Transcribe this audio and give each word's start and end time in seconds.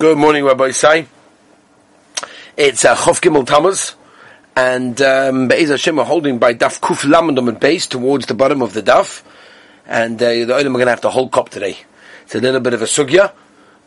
Good 0.00 0.16
morning, 0.16 0.44
Rabbi 0.44 0.70
Say. 0.70 1.08
It's 2.56 2.84
uh, 2.84 2.94
Chof 2.94 3.20
Gimel 3.20 3.44
Tammuz, 3.44 3.96
and 4.54 5.02
um, 5.02 5.48
Be'ez 5.48 5.70
Hashem 5.70 5.98
are 5.98 6.04
holding 6.04 6.38
by 6.38 6.54
Daf 6.54 6.78
Kuf 6.78 7.02
Lamandom 7.02 7.48
and 7.48 7.58
base 7.58 7.88
towards 7.88 8.26
the 8.26 8.34
bottom 8.34 8.62
of 8.62 8.74
the 8.74 8.82
Daf, 8.84 9.24
and 9.88 10.22
uh, 10.22 10.28
the 10.28 10.46
Olam 10.52 10.66
are 10.66 10.74
going 10.74 10.86
to 10.86 10.90
have 10.90 11.00
to 11.00 11.10
hold 11.10 11.32
cop 11.32 11.48
today. 11.48 11.78
It's 12.22 12.36
a 12.36 12.40
little 12.40 12.60
bit 12.60 12.74
of 12.74 12.82
a 12.82 12.84
sugya, 12.84 13.32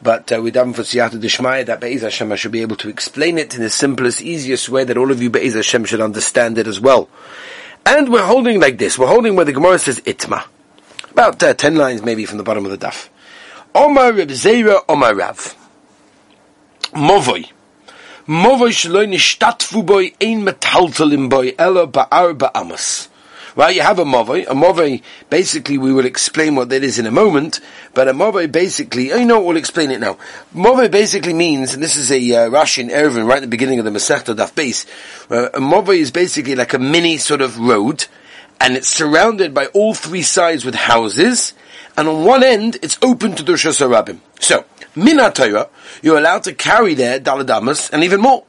but 0.03 0.33
uh, 0.33 0.41
we're 0.41 0.51
done 0.51 0.73
for 0.73 0.81
Siyata 0.81 1.11
Dishmaya 1.11 1.65
that 1.67 1.79
Be'ez 1.79 2.01
Hashem 2.01 2.29
I 2.29 2.35
should 2.35 2.51
be 2.51 2.61
able 2.61 2.75
to 2.75 2.89
explain 2.89 3.37
it 3.37 3.55
in 3.55 3.61
the 3.61 3.69
simplest, 3.69 4.21
easiest 4.21 4.67
way 4.67 4.83
that 4.83 4.97
all 4.97 5.11
of 5.11 5.21
you 5.21 5.29
Be'ez 5.29 5.53
Hashem 5.53 5.85
should 5.85 6.01
understand 6.01 6.57
it 6.57 6.67
as 6.67 6.81
well. 6.81 7.07
And 7.85 8.11
we're 8.11 8.25
holding 8.25 8.59
like 8.59 8.77
this. 8.77 8.99
We're 8.99 9.07
holding 9.07 9.37
where 9.37 9.45
the 9.45 9.53
Gemara 9.53 9.79
says 9.79 10.01
Itma. 10.01 10.43
About 11.11 11.41
uh, 11.41 11.53
ten 11.53 11.75
lines 11.77 12.01
maybe 12.01 12.25
from 12.25 12.37
the 12.37 12.43
bottom 12.43 12.65
of 12.65 12.71
the 12.71 12.85
Daf. 12.85 13.07
Omar 13.73 14.11
Reb 14.11 14.27
Zera 14.27 14.81
Omar 14.89 15.15
Rav. 15.15 15.55
Movoi. 16.93 17.49
Movoi 18.27 18.71
shloi 18.71 19.07
nishtatfu 19.07 19.85
boi 19.85 20.13
ein 20.21 20.45
metaltalim 20.45 21.29
boi 21.29 21.53
ela 21.57 21.87
ba'ar 21.87 22.37
ba'amas. 22.37 23.07
Right, 23.53 23.75
you 23.75 23.81
have 23.81 23.99
a 23.99 24.05
movoi. 24.05 24.43
A 24.43 24.53
movoi, 24.53 25.01
basically, 25.29 25.77
we 25.77 25.91
will 25.91 26.05
explain 26.05 26.55
what 26.55 26.69
that 26.69 26.83
is 26.83 26.99
in 26.99 27.05
a 27.05 27.11
moment, 27.11 27.59
but 27.93 28.07
a 28.07 28.13
movoi 28.13 28.49
basically, 28.49 29.11
I 29.13 29.25
know 29.25 29.41
we'll 29.41 29.57
explain 29.57 29.91
it 29.91 29.99
now. 29.99 30.17
Movoi 30.55 30.89
basically 30.89 31.33
means, 31.33 31.73
and 31.73 31.83
this 31.83 31.97
is 31.97 32.11
a 32.11 32.17
uh, 32.17 32.49
Rashi 32.49 32.79
in 32.79 32.87
Eruvin, 32.89 33.27
right 33.27 33.37
at 33.37 33.41
the 33.41 33.47
beginning 33.47 33.79
of 33.79 33.85
the 33.85 33.91
Masechta 33.91 34.33
Daf 34.33 34.55
base, 34.55 34.85
uh, 35.29 35.49
a 35.53 35.59
movoi 35.59 35.97
is 35.97 36.11
basically 36.11 36.55
like 36.55 36.73
a 36.73 36.79
mini 36.79 37.17
sort 37.17 37.41
of 37.41 37.59
road, 37.59 38.05
and 38.61 38.77
it's 38.77 38.89
surrounded 38.89 39.53
by 39.53 39.65
all 39.67 39.93
three 39.93 40.21
sides 40.21 40.63
with 40.63 40.75
houses, 40.75 41.53
and 41.97 42.07
on 42.07 42.23
one 42.23 42.43
end, 42.43 42.77
it's 42.81 42.97
open 43.01 43.35
to 43.35 43.43
the 43.43 43.53
Reshus 43.53 43.85
Harabim. 43.85 44.19
So, 44.39 44.63
Minatayra, 44.95 45.69
you're 46.01 46.17
allowed 46.17 46.43
to 46.43 46.53
carry 46.53 46.93
there 46.93 47.19
Daladamas 47.19 47.91
and 47.91 48.03
even 48.03 48.21
more. 48.21 48.45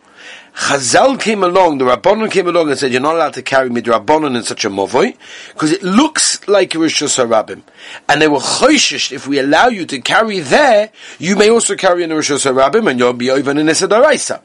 Chazal 0.54 1.18
came 1.18 1.42
along, 1.42 1.78
the 1.78 1.84
Rabbanon 1.86 2.30
came 2.30 2.46
along 2.46 2.68
and 2.68 2.78
said, 2.78 2.92
you're 2.92 3.00
not 3.00 3.14
allowed 3.14 3.34
to 3.34 3.42
carry 3.42 3.70
Midrabbanon 3.70 4.36
in 4.36 4.42
such 4.42 4.66
a 4.66 4.70
Movoi, 4.70 5.16
because 5.54 5.72
it 5.72 5.82
looks 5.82 6.46
like 6.46 6.70
Reshus 6.70 7.24
Harabim. 7.24 7.62
And 8.06 8.20
they 8.20 8.28
were 8.28 8.38
choishish, 8.38 9.12
if 9.12 9.26
we 9.26 9.38
allow 9.38 9.68
you 9.68 9.86
to 9.86 10.00
carry 10.00 10.40
there, 10.40 10.90
you 11.18 11.36
may 11.36 11.48
also 11.48 11.74
carry 11.74 12.02
in 12.02 12.10
Reshus 12.10 12.44
Harabim, 12.44 12.90
and 12.90 12.98
you'll 12.98 13.14
be 13.14 13.30
over 13.30 13.50
in 13.50 13.56
Nesadaraisa. 13.56 14.42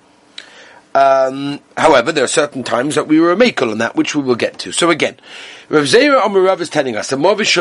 Um, 0.98 1.60
however, 1.78 2.12
there 2.12 2.24
are 2.24 2.28
certain 2.42 2.64
times 2.64 2.96
that 2.96 3.08
we 3.08 3.20
were 3.20 3.32
a 3.32 3.36
makel 3.36 3.72
on 3.72 3.78
that, 3.78 3.96
which 3.96 4.16
we 4.16 4.24
will 4.24 4.36
get 4.36 4.58
to. 4.60 4.72
So 4.72 4.90
again, 4.90 5.16
Rav 5.70 5.84
Zera 5.84 6.20
Amarav 6.22 6.60
is 6.60 6.70
telling 6.70 6.96
us, 6.96 7.10
there 7.10 7.20
was 7.20 7.56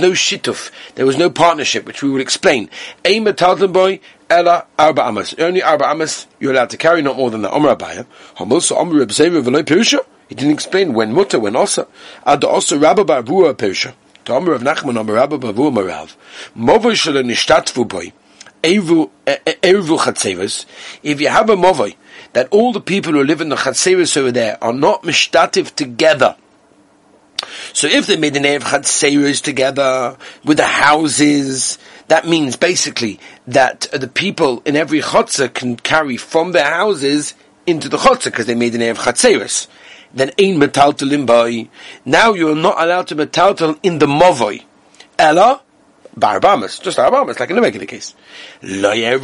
no 0.00 0.12
shituf, 0.12 0.70
there 0.94 1.06
was 1.06 1.18
no 1.18 1.28
partnership, 1.28 1.84
which 1.84 2.04
we 2.04 2.10
will 2.10 2.20
explain. 2.20 2.70
ella 3.04 4.66
arba 4.78 5.02
amas. 5.02 5.34
Only 5.38 5.60
arba 5.60 5.86
amas 5.88 6.28
you're 6.38 6.52
allowed 6.52 6.70
to 6.70 6.76
carry, 6.76 7.02
not 7.02 7.16
more 7.16 7.32
than 7.32 7.42
the 7.42 7.52
Amar 7.52 7.74
Abaye. 7.74 8.06
Hamosa 8.36 8.80
Amar 8.80 9.00
Rav 9.00 9.08
Zera 9.08 9.42
Pirusha. 9.64 9.98
He 10.28 10.36
didn't 10.36 10.54
explain 10.54 10.94
when 10.94 11.12
mutter, 11.12 11.40
when 11.40 11.56
also. 11.56 11.88
Ad 12.24 12.44
also 12.44 12.78
Rabbah 12.78 13.02
bar 13.02 13.22
Avuha 13.24 13.54
Pirusha. 13.54 13.92
To 14.26 14.34
Amar 14.36 14.52
Rav 14.52 14.62
Nachman 14.62 15.00
Amar 15.00 15.16
Rabbah 15.16 15.38
bar 15.38 15.52
Avuha 15.52 15.72
Marav. 15.74 16.14
Movo 16.56 16.92
shelo 16.92 17.24
nishtatvu 17.24 17.88
boy. 17.88 18.12
Eruv 18.62 19.10
eh, 19.26 19.38
eh, 19.46 19.72
Chatzeres, 19.72 20.66
if 21.02 21.20
you 21.20 21.28
have 21.28 21.50
a 21.50 21.56
Movoi, 21.56 21.96
that 22.32 22.48
all 22.50 22.72
the 22.72 22.80
people 22.80 23.12
who 23.12 23.24
live 23.24 23.40
in 23.40 23.48
the 23.48 23.56
Chatzeres 23.56 24.16
over 24.16 24.32
there 24.32 24.62
are 24.62 24.72
not 24.72 25.02
mishtativ 25.02 25.74
together, 25.74 26.36
so 27.72 27.86
if 27.86 28.06
they 28.06 28.16
made 28.16 28.36
an 28.36 28.44
Erev 28.44 28.62
Chatzeres 28.62 29.42
together 29.42 30.16
with 30.44 30.56
the 30.56 30.66
houses, 30.66 31.78
that 32.08 32.26
means 32.26 32.56
basically 32.56 33.20
that 33.46 33.82
the 33.92 34.08
people 34.08 34.62
in 34.64 34.76
every 34.76 35.00
Chotzer 35.00 35.52
can 35.52 35.76
carry 35.76 36.16
from 36.16 36.52
their 36.52 36.64
houses 36.64 37.34
into 37.66 37.88
the 37.88 37.98
Chotzer 37.98 38.26
because 38.26 38.46
they 38.46 38.54
made 38.54 38.74
an 38.74 38.80
Erev 38.80 38.96
Chatzeres. 38.96 39.68
Then 40.14 40.30
ein 40.38 40.58
metaltalim 40.58 41.26
boy. 41.26 41.68
Now 42.04 42.32
you're 42.32 42.56
not 42.56 42.80
allowed 42.80 43.08
to 43.08 43.16
metaltal 43.16 43.78
in 43.82 43.98
the 43.98 44.06
Movoi. 44.06 44.64
Ella, 45.18 45.62
Barbamas, 46.18 46.80
just 46.80 46.96
Barbamas, 46.96 47.38
like 47.38 47.50
in 47.50 47.56
the 47.56 47.62
regular 47.62 47.84
case. 47.84 48.14
If 48.62 49.22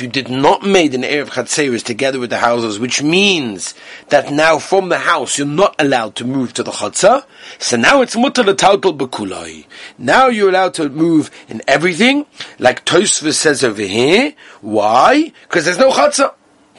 you 0.00 0.08
did 0.08 0.30
not 0.30 0.62
make 0.62 0.94
an 0.94 1.02
Erev 1.02 1.26
Chatzeris 1.26 1.84
together 1.84 2.18
with 2.18 2.30
the 2.30 2.38
houses, 2.38 2.78
which 2.78 3.02
means 3.02 3.74
that 4.08 4.32
now 4.32 4.58
from 4.58 4.88
the 4.88 4.98
house 4.98 5.36
you're 5.36 5.46
not 5.46 5.74
allowed 5.78 6.16
to 6.16 6.24
move 6.24 6.54
to 6.54 6.62
the 6.62 6.70
Chatzah, 6.70 7.26
so 7.58 7.76
now 7.76 8.00
it's 8.00 8.16
mutter 8.16 8.42
l'tautel 8.42 8.96
bekulai. 8.96 9.66
Now 9.98 10.28
you're 10.28 10.48
allowed 10.48 10.72
to 10.74 10.88
move 10.88 11.30
in 11.48 11.60
everything, 11.68 12.24
like 12.58 12.86
Tosfos 12.86 13.34
says 13.34 13.62
over 13.62 13.82
here. 13.82 14.32
Why? 14.62 15.34
Because 15.42 15.66
there's 15.66 15.78
no 15.78 15.90
Chatzah. 15.90 16.32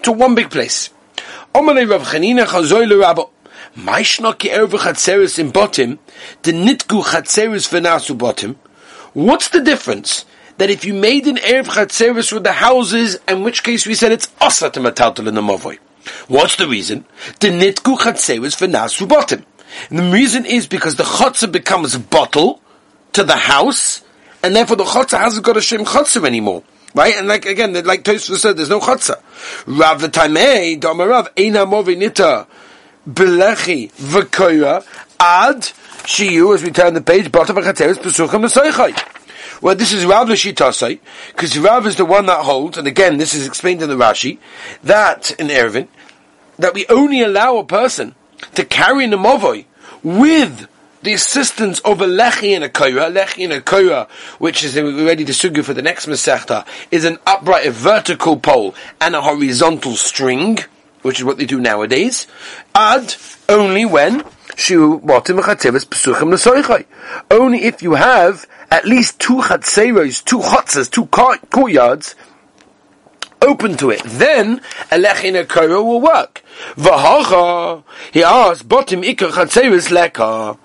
To 0.04 0.12
one 0.12 0.34
big 0.34 0.50
place. 0.50 0.90
Rav 1.54 1.64
Chanina 1.64 2.46
chazoy 2.46 2.88
Erev 3.75 4.69
Chatzeris 4.69 5.40
in 5.40 5.52
bottom, 5.52 6.00
the 6.44 6.52
Nitgu 6.52 7.03
Chatzeris 7.03 7.69
v'nasu 7.69 8.18
bottom. 8.18 8.57
What's 9.13 9.50
the 9.50 9.62
difference? 9.62 10.25
That 10.57 10.69
if 10.69 10.84
you 10.85 10.94
made 10.94 11.28
an 11.28 11.38
Erev 11.38 12.34
with 12.34 12.44
the 12.44 12.52
houses, 12.53 13.18
in 13.28 13.44
which 13.44 13.63
case 13.63 13.85
we 13.85 13.96
said 13.96 14.12
it's 14.12 14.29
Asa 14.41 14.69
to 14.72 14.79
in 14.79 14.84
the 14.84 15.41
Mavoi. 15.41 15.78
What's 16.28 16.56
the 16.56 16.68
reason? 16.68 17.06
The 17.40 17.47
Nitgu 17.47 17.97
Chatzeris 17.97 18.58
v'nasu 18.58 19.08
bottom. 19.08 19.46
And 19.90 20.00
the 20.00 20.12
reason 20.12 20.46
is 20.46 20.68
because 20.68 20.96
the 20.96 21.03
Chatzah 21.03 21.52
becomes 21.52 21.97
bottle 21.97 22.62
to 23.13 23.24
the 23.24 23.35
house, 23.35 24.02
and 24.44 24.56
therefore 24.56 24.78
the 24.78 24.84
Chatzah 24.84 25.19
hasn't 25.19 25.46
got 25.46 25.58
a 25.58 25.62
Shem 25.62 25.85
Chatzah 25.85 26.25
anymore. 26.25 26.63
Right? 26.96 27.16
And 27.16 27.28
like, 27.28 27.46
again, 27.46 27.74
like 27.85 28.03
Tosfos 28.03 28.38
said, 28.38 28.58
there's 28.58 28.69
no 28.69 28.79
Chatzah. 28.79 29.22
Rav 29.68 30.02
the 30.02 30.09
Tamei, 30.09 30.79
Damarav, 30.79 31.34
Eina 31.35 31.69
Movi 31.69 31.97
Nita, 31.97 32.47
belechi 33.09 33.92
v'koira 33.92 34.86
ad 35.20 35.62
shiyu, 36.03 36.53
as 36.53 36.64
we 36.64 36.72
turn 36.72 36.94
the 36.94 37.02
page, 37.02 37.31
bottom 37.31 37.58
of 37.58 37.64
chateres 37.64 37.97
pesuchim 37.97 38.44
l'soichai. 38.44 39.16
Well, 39.62 39.75
this 39.75 39.92
is 39.92 40.06
Rav 40.06 40.30
L'Shitasai, 40.30 41.00
because 41.28 41.58
Rav 41.58 41.86
is 41.86 41.97
the 41.97 42.06
one 42.06 42.28
that 42.28 42.46
holds, 42.46 42.78
and 42.78 42.88
again, 42.88 43.18
this 43.18 43.34
is 43.34 43.46
explained 43.46 43.81
in 43.81 43.90
the 43.90 43.96
Rashi, 43.96 44.38
that 44.84 45.31
in 45.31 45.47
Eruvin, 45.47 45.90
that 46.58 46.74
we 46.74 46.86
only 46.88 47.22
allow 47.22 47.58
a 47.58 47.66
person 47.66 48.16
to 48.56 48.64
carry 48.64 49.03
an 49.03 49.12
amovoi 49.12 49.66
with 50.02 50.68
the 51.02 51.14
assistance 51.14 51.80
of 51.80 52.00
a 52.02 52.06
lechi 52.06 52.56
and 52.56 52.64
a 52.64 52.70
koira, 52.70 53.14
lechi 53.14 53.44
and 53.44 53.53
a 53.53 53.62
koira, 53.62 54.09
which 54.38 54.64
is 54.64 54.76
ready 54.76 55.26
to 55.26 55.34
sugu 55.34 55.64
for 55.64 55.74
the 55.74 55.81
next 55.81 56.06
masechta, 56.06 56.66
is 56.91 57.03
an 57.03 57.18
upright, 57.26 57.66
a 57.66 57.72
vertical 57.72 58.38
pole 58.38 58.74
and 59.02 59.16
a 59.16 59.22
horizontal 59.22 59.96
string 59.96 60.59
which 61.02 61.20
is 61.20 61.26
what 61.26 61.38
they 61.38 61.46
do 61.46 61.60
nowadays, 61.60 62.28
ad 62.76 63.16
only 63.48 63.86
when. 63.86 64.24
Only 67.32 67.64
if 67.64 67.82
you 67.82 67.94
have 67.94 68.48
at 68.72 68.86
least 68.86 69.20
two 69.20 69.38
chatzeres, 69.38 70.24
two 70.24 70.40
chotzes, 70.40 70.90
two 70.90 71.06
courtyards 71.06 72.16
open 73.42 73.78
to 73.78 73.90
it, 73.90 74.02
then 74.04 74.62
a 74.92 74.98
lechin 74.98 75.36
a 75.40 75.84
will 75.84 76.02
work. 76.02 76.44
He 76.76 78.24
asks, 78.24 78.64
botim 78.64 79.04
ikar 79.04 79.32
chatzeres 79.32 79.90
leka 79.92 80.58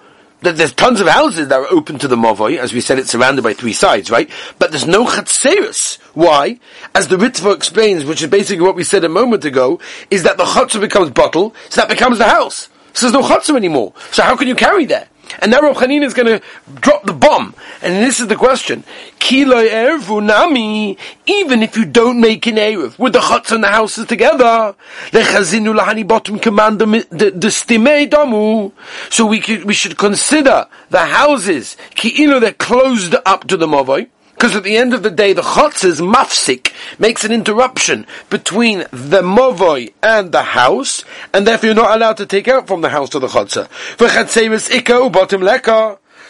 there's 0.52 0.72
tons 0.72 1.00
of 1.00 1.08
houses 1.08 1.48
that 1.48 1.58
are 1.58 1.72
open 1.72 1.98
to 1.98 2.08
the 2.08 2.16
Movoi, 2.16 2.58
as 2.58 2.72
we 2.72 2.80
said, 2.80 2.98
it's 2.98 3.10
surrounded 3.10 3.42
by 3.42 3.54
three 3.54 3.72
sides, 3.72 4.10
right? 4.10 4.30
But 4.58 4.70
there's 4.70 4.86
no 4.86 5.04
Chatzeris. 5.04 5.98
Why? 6.14 6.58
As 6.94 7.08
the 7.08 7.16
Ritva 7.16 7.54
explains, 7.54 8.04
which 8.04 8.22
is 8.22 8.28
basically 8.28 8.64
what 8.64 8.76
we 8.76 8.84
said 8.84 9.04
a 9.04 9.08
moment 9.08 9.44
ago, 9.44 9.80
is 10.10 10.22
that 10.22 10.36
the 10.36 10.44
Chatzah 10.44 10.80
becomes 10.80 11.10
bottle, 11.10 11.54
so 11.68 11.80
that 11.80 11.88
becomes 11.88 12.18
the 12.18 12.28
house. 12.28 12.68
So 12.92 13.10
there's 13.10 13.20
no 13.20 13.28
Chatzah 13.28 13.56
anymore. 13.56 13.92
So 14.12 14.22
how 14.22 14.36
can 14.36 14.48
you 14.48 14.54
carry 14.54 14.86
that? 14.86 15.08
And 15.40 15.50
now 15.50 15.60
Rav 15.60 15.76
Chanina 15.76 16.04
is 16.04 16.14
going 16.14 16.26
to 16.26 16.42
drop 16.80 17.04
the 17.04 17.12
bomb. 17.12 17.54
And 17.82 18.04
this 18.04 18.20
is 18.20 18.28
the 18.28 18.36
question. 18.36 18.84
Kilo 19.18 19.56
ervu 19.56 20.22
nami, 20.22 20.98
even 21.26 21.62
if 21.62 21.76
you 21.76 21.84
don't 21.84 22.20
make 22.20 22.46
an 22.46 22.56
Erev, 22.56 22.98
with 22.98 23.14
the 23.14 23.20
huts 23.20 23.52
and 23.52 23.64
the 23.64 23.68
houses 23.68 24.06
together, 24.06 24.74
lechazinu 25.10 25.78
lahani 25.78 26.06
bottom 26.06 26.38
command 26.38 26.78
the, 26.80 27.48
stime 27.50 28.08
damu. 28.08 28.72
So 29.10 29.26
we 29.26 29.40
could, 29.40 29.64
we 29.64 29.74
should 29.74 29.96
consider 29.96 30.66
the 30.90 31.06
houses, 31.06 31.76
ki 31.94 32.26
they're 32.26 32.52
closed 32.52 33.14
up 33.24 33.46
to 33.48 33.56
the 33.56 33.66
movoi, 33.66 34.08
because 34.34 34.56
at 34.56 34.64
the 34.64 34.76
end 34.76 34.92
of 34.92 35.02
the 35.02 35.10
day, 35.10 35.32
the 35.32 35.42
chotzes 35.42 36.00
mafsik 36.00 36.72
makes 36.98 37.24
an 37.24 37.32
interruption 37.32 38.06
between 38.30 38.80
the 38.90 39.22
movoi 39.22 39.92
and 40.02 40.32
the 40.32 40.42
house, 40.42 41.04
and 41.32 41.46
therefore 41.46 41.68
you're 41.68 41.74
not 41.74 41.96
allowed 41.96 42.16
to 42.18 42.26
take 42.26 42.48
out 42.48 42.66
from 42.66 42.80
the 42.80 42.90
house 42.90 43.08
to 43.10 43.18
the 43.18 43.28
chotzer. 43.28 43.68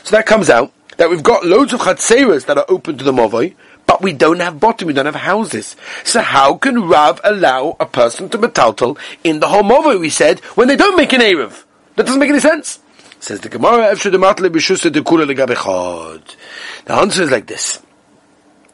So 0.05 0.17
that 0.17 0.27
comes 0.27 0.51
out 0.51 0.73
that 0.97 1.11
we've 1.11 1.23
got 1.23 1.45
loads 1.45 1.73
of 1.73 1.81
chatzeras 1.81 2.47
that 2.47 2.59
are 2.59 2.67
open 2.69 2.99
to 2.99 3.05
the 3.05 3.13
movoi, 3.13 3.55
but 3.87 4.03
we 4.03 4.13
don't 4.13 4.41
have 4.41 4.61
bottom, 4.61 4.87
we 4.87 4.93
don't 4.93 5.07
have 5.07 5.15
houses. 5.15 5.77
So 6.05 6.21
how 6.21 6.55
can 6.55 6.87
Rav 6.89 7.21
allow 7.25 7.77
a 7.81 7.87
person 7.87 8.29
to 8.29 8.39
metaltal 8.39 8.99
in 9.25 9.41
the 9.41 9.49
whole 9.49 9.63
movoi, 9.63 9.99
we 9.99 10.11
said, 10.11 10.41
when 10.57 10.69
they 10.69 10.77
don't 10.77 10.97
make 10.97 11.13
an 11.13 11.21
Erev? 11.21 11.65
That 11.97 12.07
doesn't 12.07 12.21
make 12.21 12.31
any 12.31 12.41
sense. 12.41 12.81
Says 13.21 13.41
the 13.41 13.49
Gemara, 13.49 13.95
The 16.85 16.93
answer 16.93 17.23
is 17.23 17.31
like 17.31 17.47
this. 17.47 17.81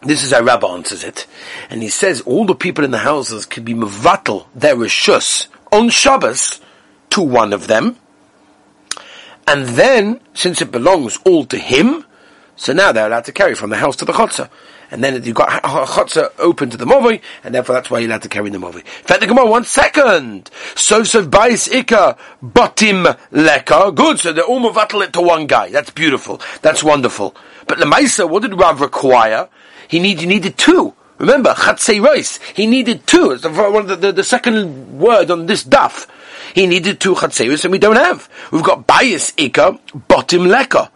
This 0.02 0.22
is 0.22 0.32
how 0.32 0.42
Rabbi 0.42 0.66
answers 0.66 1.04
it. 1.04 1.26
And 1.68 1.82
he 1.82 1.90
says 1.90 2.22
all 2.22 2.46
the 2.46 2.54
people 2.54 2.84
in 2.84 2.90
the 2.90 2.98
houses 2.98 3.44
can 3.44 3.64
be 3.64 3.74
mevatel 3.74 4.46
their 4.54 4.74
rishus 4.74 5.46
on 5.70 5.90
Shabbos 5.90 6.60
to 7.10 7.20
one 7.20 7.52
of 7.52 7.66
them. 7.66 7.96
And 9.46 9.66
then, 9.68 10.20
since 10.32 10.62
it 10.62 10.70
belongs 10.70 11.18
all 11.24 11.44
to 11.46 11.58
him, 11.58 12.04
so 12.56 12.72
now 12.72 12.92
they're 12.92 13.06
allowed 13.06 13.24
to 13.24 13.32
carry 13.32 13.54
from 13.54 13.70
the 13.70 13.76
house 13.76 13.96
to 13.96 14.04
the 14.04 14.12
chotzer. 14.12 14.48
And 14.90 15.04
then 15.04 15.22
you've 15.22 15.34
got 15.34 15.62
chotzer 15.62 16.30
open 16.38 16.70
to 16.70 16.76
the 16.76 16.84
movoi, 16.84 17.20
and 17.44 17.54
therefore 17.54 17.74
that's 17.74 17.90
why 17.90 17.98
you're 17.98 18.08
allowed 18.08 18.22
to 18.22 18.28
carry 18.28 18.50
the 18.50 18.58
movoi. 18.58 18.84
Fact 18.86 19.20
the 19.20 19.26
Gemara, 19.26 19.46
one 19.46 19.64
second. 19.64 20.50
So 20.74 21.02
so 21.04 21.26
bais 21.26 21.68
ikka 21.68 22.16
batim 22.42 23.16
leka. 23.30 23.92
Good, 23.92 24.20
so 24.20 24.32
they're 24.32 24.44
all 24.44 24.60
mevatel 24.60 25.04
it 25.04 25.12
to 25.12 25.20
one 25.20 25.46
guy. 25.46 25.70
That's 25.70 25.90
beautiful. 25.90 26.40
That's 26.62 26.82
wonderful. 26.82 27.36
But 27.66 27.78
Lemaisa, 27.78 28.28
what 28.28 28.42
did 28.42 28.58
Rav 28.58 28.80
require? 28.80 29.48
He 29.90 29.98
need, 29.98 30.20
he 30.20 30.26
needed 30.26 30.56
two. 30.56 30.94
Remember, 31.18 31.52
chatzei 31.52 32.00
rice. 32.00 32.38
He 32.54 32.66
needed 32.66 33.06
two. 33.06 33.32
It's 33.32 33.42
the, 33.42 33.50
one 33.50 33.88
the, 33.88 33.96
the, 33.96 34.12
the, 34.12 34.24
second 34.24 35.00
word 35.00 35.30
on 35.32 35.46
this 35.46 35.64
daf. 35.64 36.06
He 36.54 36.66
needed 36.66 37.00
two 37.00 37.14
chatzeiros, 37.14 37.64
and 37.64 37.72
we 37.72 37.78
don't 37.78 37.96
have. 37.96 38.30
We've 38.52 38.62
got 38.62 38.86
bias 38.86 39.32
ikka, 39.32 39.80
bottom 40.06 40.46
leka. 40.46 40.90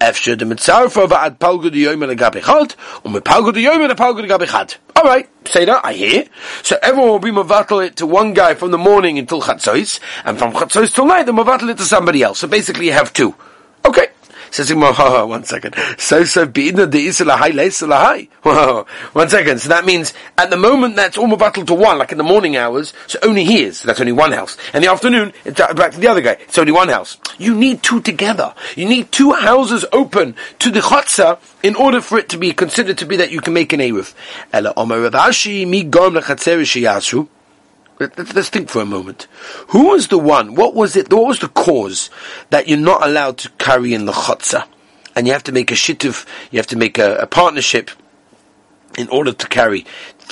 Efshe 0.00 0.38
de 0.38 0.46
mitzarfa 0.46 1.06
va'ad 1.06 1.38
palgu 1.38 1.70
de 1.70 1.84
yoyme 1.84 2.12
legabe 2.12 2.42
chad, 2.42 2.74
um 3.04 3.12
me 3.12 3.20
palgu 3.20 3.52
de 3.52 3.64
yoyme 3.64 3.88
palgu 3.94 4.26
de 4.26 4.46
chad. 4.46 4.76
Alright, 4.96 5.28
say 5.46 5.64
that, 5.66 5.84
I 5.84 5.92
hear. 5.92 6.24
So 6.62 6.78
everyone 6.82 7.10
will 7.10 7.18
be 7.18 7.30
mavatal 7.30 7.84
it 7.84 7.96
to 7.96 8.06
one 8.06 8.32
guy 8.32 8.54
from 8.54 8.70
the 8.70 8.78
morning 8.78 9.18
until 9.18 9.42
chatzos, 9.42 10.00
and 10.24 10.38
from 10.38 10.52
chatzos 10.52 10.94
till 10.94 11.04
night, 11.04 11.26
they'll 11.26 11.34
mavatal 11.34 11.68
it 11.68 11.76
to 11.78 11.84
somebody 11.84 12.22
else. 12.22 12.38
So 12.38 12.48
basically 12.48 12.86
you 12.86 12.92
have 12.92 13.12
two. 13.12 13.34
Okay. 13.84 14.08
Says 14.50 14.68
Gemara, 14.72 15.26
one 15.26 15.44
second. 15.44 15.74
So 15.98 16.24
so 16.24 16.46
beina 16.46 16.90
de 16.90 17.06
isalahai 17.06 17.52
leisalahai. 17.52 18.28
One 19.12 19.28
second. 19.28 19.60
So 19.60 19.68
that 19.68 19.84
means 19.84 20.14
at 20.36 20.50
the 20.50 20.56
moment 20.56 20.96
that's 20.96 21.18
all 21.18 21.36
battle 21.36 21.64
to 21.66 21.74
one, 21.74 21.98
like 21.98 22.12
in 22.12 22.18
the 22.18 22.24
morning 22.24 22.56
hours. 22.56 22.94
So 23.06 23.18
only 23.22 23.44
he 23.44 23.62
is. 23.62 23.80
So 23.80 23.86
that's 23.86 24.00
only 24.00 24.12
one 24.12 24.32
house. 24.32 24.56
And 24.72 24.82
the 24.82 24.90
afternoon, 24.90 25.32
it's 25.44 25.58
back 25.58 25.92
to 25.92 26.00
the 26.00 26.08
other 26.08 26.20
guy. 26.20 26.36
It's 26.40 26.58
only 26.58 26.72
one 26.72 26.88
house. 26.88 27.18
You 27.38 27.54
need 27.54 27.82
two 27.82 28.00
together. 28.00 28.54
You 28.76 28.86
need 28.88 29.12
two 29.12 29.32
houses 29.32 29.84
open 29.92 30.34
to 30.60 30.70
the 30.70 30.80
chotza 30.80 31.38
in 31.62 31.74
order 31.76 32.00
for 32.00 32.18
it 32.18 32.28
to 32.30 32.38
be 32.38 32.52
considered 32.52 32.98
to 32.98 33.06
be 33.06 33.16
that 33.16 33.30
you 33.30 33.40
can 33.40 33.52
make 33.52 33.72
an 33.72 33.80
eruv. 33.80 34.14
Ela 34.52 34.72
omer 34.76 35.10
mi 35.66 35.84
gom 35.84 36.14
Let's, 37.98 38.34
let's 38.34 38.48
think 38.48 38.68
for 38.68 38.80
a 38.80 38.86
moment. 38.86 39.26
Who 39.68 39.88
was 39.88 40.08
the 40.08 40.18
one? 40.18 40.54
What 40.54 40.74
was 40.74 40.94
it? 40.96 41.12
What 41.12 41.26
was 41.26 41.40
the 41.40 41.48
cause 41.48 42.10
that 42.50 42.68
you're 42.68 42.78
not 42.78 43.04
allowed 43.04 43.38
to 43.38 43.50
carry 43.58 43.92
in 43.92 44.06
the 44.06 44.12
chotza, 44.12 44.66
and 45.16 45.26
you 45.26 45.32
have 45.32 45.44
to 45.44 45.52
make 45.52 45.70
a 45.70 45.74
shituf? 45.74 46.26
You 46.50 46.58
have 46.58 46.66
to 46.68 46.76
make 46.76 46.98
a, 46.98 47.16
a 47.16 47.26
partnership 47.26 47.90
in 48.96 49.08
order 49.08 49.32
to 49.32 49.48
carry 49.48 49.84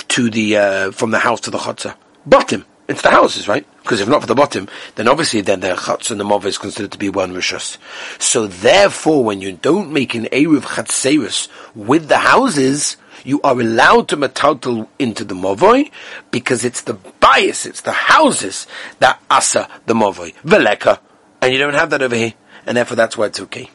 to 0.08 0.30
the 0.30 0.56
uh, 0.56 0.90
from 0.92 1.10
the 1.10 1.18
house 1.18 1.40
to 1.42 1.50
the 1.50 1.58
chotza. 1.58 1.96
Bottom. 2.24 2.64
It's 2.88 3.02
the 3.02 3.10
houses, 3.10 3.48
right? 3.48 3.66
Because 3.82 4.00
if 4.00 4.08
not 4.08 4.20
for 4.20 4.28
the 4.28 4.36
bottom, 4.36 4.68
then 4.94 5.08
obviously 5.08 5.40
then 5.40 5.58
the 5.58 5.74
chutz 5.74 6.12
and 6.12 6.20
the 6.20 6.24
mov 6.24 6.44
is 6.44 6.56
considered 6.56 6.92
to 6.92 6.98
be 6.98 7.08
one 7.08 7.32
rishus. 7.32 7.78
So 8.20 8.46
therefore, 8.46 9.24
when 9.24 9.40
you 9.40 9.52
don't 9.52 9.92
make 9.92 10.14
an 10.14 10.26
eruv 10.26 10.62
chatzeris 10.62 11.48
with 11.74 12.06
the 12.06 12.18
houses, 12.18 12.96
you 13.24 13.40
are 13.42 13.60
allowed 13.60 14.08
to 14.08 14.16
metaltal 14.16 14.88
into 15.00 15.24
the 15.24 15.34
movoi 15.34 15.90
because 16.30 16.64
it's 16.64 16.82
the 16.82 16.94
bias, 17.26 17.66
it's 17.66 17.80
the 17.80 17.92
houses 17.92 18.66
that 19.00 19.20
asa 19.28 19.68
the 19.86 19.94
movoi. 19.94 20.34
Veleka. 20.44 21.00
And 21.42 21.52
you 21.52 21.58
don't 21.58 21.74
have 21.74 21.90
that 21.90 22.02
over 22.02 22.14
here. 22.14 22.34
And 22.66 22.76
therefore 22.76 22.96
that's 22.96 23.16
why 23.16 23.26
it's 23.26 23.40
okay. 23.40 23.68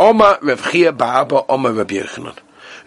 Oma 0.00 0.38
Rav 0.42 0.60
Chiya 0.62 0.96
bar 0.96 1.22
Abba 1.22 1.44
Oma 1.48 1.72
Rabbi 1.72 1.94
Yochanan. 1.94 2.38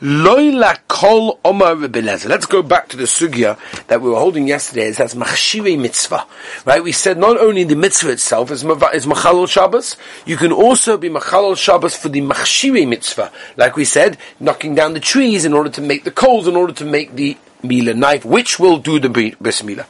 Loila 0.01 0.77
kol 0.89 1.39
omar 1.45 1.75
Let's 1.75 2.45
go 2.45 2.61
back 2.61 2.89
to 2.89 2.97
the 2.97 3.05
sugya 3.05 3.57
that 3.87 4.01
we 4.01 4.09
were 4.09 4.19
holding 4.19 4.45
yesterday. 4.45 4.87
Is 4.87 4.97
that's 4.97 5.15
machshire 5.15 5.79
mitzvah, 5.79 6.25
right? 6.65 6.83
We 6.83 6.91
said 6.91 7.17
not 7.17 7.39
only 7.39 7.63
the 7.63 7.77
mitzvah 7.77 8.11
itself 8.11 8.51
is 8.51 8.65
is 8.65 9.49
Shabbos, 9.49 9.95
you 10.25 10.35
can 10.35 10.51
also 10.51 10.97
be 10.97 11.09
machalol 11.09 11.55
Shabbos 11.55 11.95
for 11.95 12.09
the 12.09 12.19
machshire 12.19 12.85
mitzvah, 12.85 13.31
like 13.55 13.77
we 13.77 13.85
said, 13.85 14.17
knocking 14.41 14.75
down 14.75 14.93
the 14.93 14.99
trees 14.99 15.45
in 15.45 15.53
order 15.53 15.69
to 15.69 15.81
make 15.81 16.03
the 16.03 16.11
coals, 16.11 16.45
in 16.45 16.57
order 16.57 16.73
to 16.73 16.85
make 16.85 17.15
the 17.15 17.37
mila 17.67 17.93
knife, 17.93 18.25
which 18.25 18.59
will 18.59 18.77
do 18.77 18.99
the 18.99 19.09
bris 19.09 19.63
mila. 19.63 19.85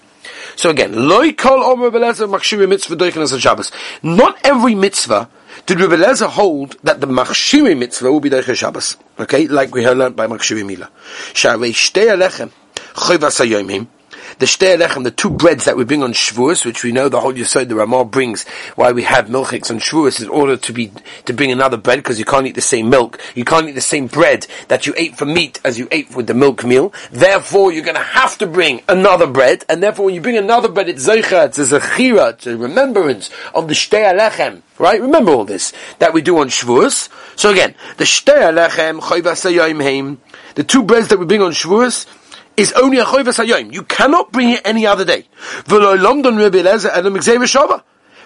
So 0.56 0.70
again, 0.70 0.94
omar 0.96 1.90
belezer 1.92 2.30
machshire 2.30 2.68
mitzvah 2.68 3.40
Shabbos. 3.40 3.72
Not 4.04 4.38
every 4.44 4.76
mitzvah 4.76 5.30
did 5.66 5.80
Rebbe 5.80 5.98
Lezer 5.98 6.28
hold 6.28 6.78
that 6.84 7.02
the 7.02 7.08
Machshiri 7.08 7.78
mitzvah 7.78 8.12
will 8.12 8.20
be 8.20 8.30
Deicha 8.30 8.56
Shabbos? 8.56 8.98
Okay, 9.20 9.48
like 9.48 9.74
we 9.74 9.88
learned 9.88 10.16
by 10.16 10.28
Machshiri 10.28 10.66
Mila. 10.66 10.90
Sharei 11.34 11.72
Shtei 11.72 12.08
Alechem 12.14 12.52
HaYomim 12.94 13.88
the 14.40 14.46
shtei 14.46 14.78
lechem, 14.78 15.04
the 15.04 15.12
two 15.12 15.30
breads 15.30 15.66
that 15.66 15.78
we 15.78 15.86
bring 15.86 16.04
on 16.04 16.14
Shavuos, 16.14 16.66
which 16.66 16.84
we 16.84 16.92
know 16.92 17.10
the 17.10 17.22
whole 17.22 17.34
Yisod, 17.34 17.70
the 17.70 17.76
Ramah 17.76 18.06
brings, 18.06 18.48
why 18.76 18.92
we 18.92 19.04
have 19.04 19.28
milchiks 19.28 19.70
on 19.72 19.80
Shavuos 19.80 20.22
in 20.22 20.30
order 20.30 20.58
to 20.58 20.74
be, 20.74 20.92
to 21.26 21.34
bring 21.34 21.52
another 21.52 21.78
bread, 21.78 22.00
because 22.00 22.20
you 22.20 22.26
can't 22.26 22.48
eat 22.48 22.56
the 22.56 22.62
same 22.62 22.90
milk, 22.90 23.20
you 23.36 23.46
can't 23.46 23.70
eat 23.70 23.74
the 23.74 23.82
same 23.82 24.08
bread 24.08 24.48
that 24.68 24.86
you 24.86 24.94
ate 24.98 25.18
for 25.18 25.26
meat 25.26 25.60
as 25.64 25.80
you 25.80 25.88
ate 25.92 26.16
with 26.16 26.28
the 26.28 26.34
milk 26.34 26.64
meal, 26.64 26.94
therefore 27.12 27.72
you're 27.72 27.86
gonna 27.86 28.00
have 28.00 28.38
to 28.38 28.48
bring 28.48 28.82
another 28.88 29.28
bread, 29.28 29.66
and 29.70 29.82
therefore 29.82 30.06
when 30.06 30.16
you 30.16 30.22
bring 30.22 30.38
another 30.38 30.70
bread, 30.70 30.90
it's 30.90 31.08
zeicha, 31.08 31.46
it's 31.46 31.58
a 31.60 31.80
zechira, 31.80 32.34
it's 32.34 32.48
a 32.48 32.58
remembrance 32.58 33.30
of 33.54 33.68
the 33.68 33.74
shtei 33.74 34.62
right? 34.78 35.02
Remember 35.02 35.32
all 35.32 35.46
this, 35.46 35.74
that 36.00 36.14
we 36.14 36.22
do 36.22 36.38
on 36.40 36.50
Shavuos. 36.50 37.10
So 37.38 37.52
again, 37.52 37.76
the 37.98 38.04
shtei 38.04 38.54
lechem, 38.54 40.18
the 40.56 40.64
two 40.64 40.84
breads 40.84 41.08
that 41.10 41.20
we 41.20 41.26
bring 41.26 41.42
on 41.42 41.52
Shavuos, 41.52 42.06
is 42.58 42.72
only 42.74 43.00
a 43.00 43.06
choivas 43.06 43.44
hayoim. 43.44 43.74
You 43.74 43.84
cannot 43.84 44.32
bring 44.32 44.50
it 44.52 44.62
any 44.66 44.86
other 44.86 45.06
day. 45.06 45.28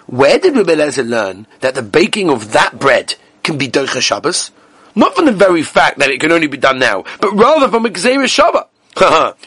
Where 0.06 0.38
did 0.38 0.56
Eliezer 0.56 1.04
learn 1.04 1.46
that 1.60 1.74
the 1.74 1.82
baking 1.82 2.30
of 2.30 2.52
that 2.52 2.78
bread 2.78 3.14
can 3.42 3.58
be 3.58 3.68
doicha 3.68 4.00
Shabbos? 4.00 4.50
Not 4.94 5.14
from 5.14 5.26
the 5.26 5.32
very 5.32 5.62
fact 5.62 5.98
that 5.98 6.10
it 6.10 6.20
can 6.20 6.32
only 6.32 6.48
be 6.48 6.56
done 6.56 6.78
now, 6.78 7.04
but 7.20 7.32
rather 7.32 7.68
from 7.68 7.86
a 7.86 7.90
Gzeira 7.90 8.26
Shava. 8.26 8.66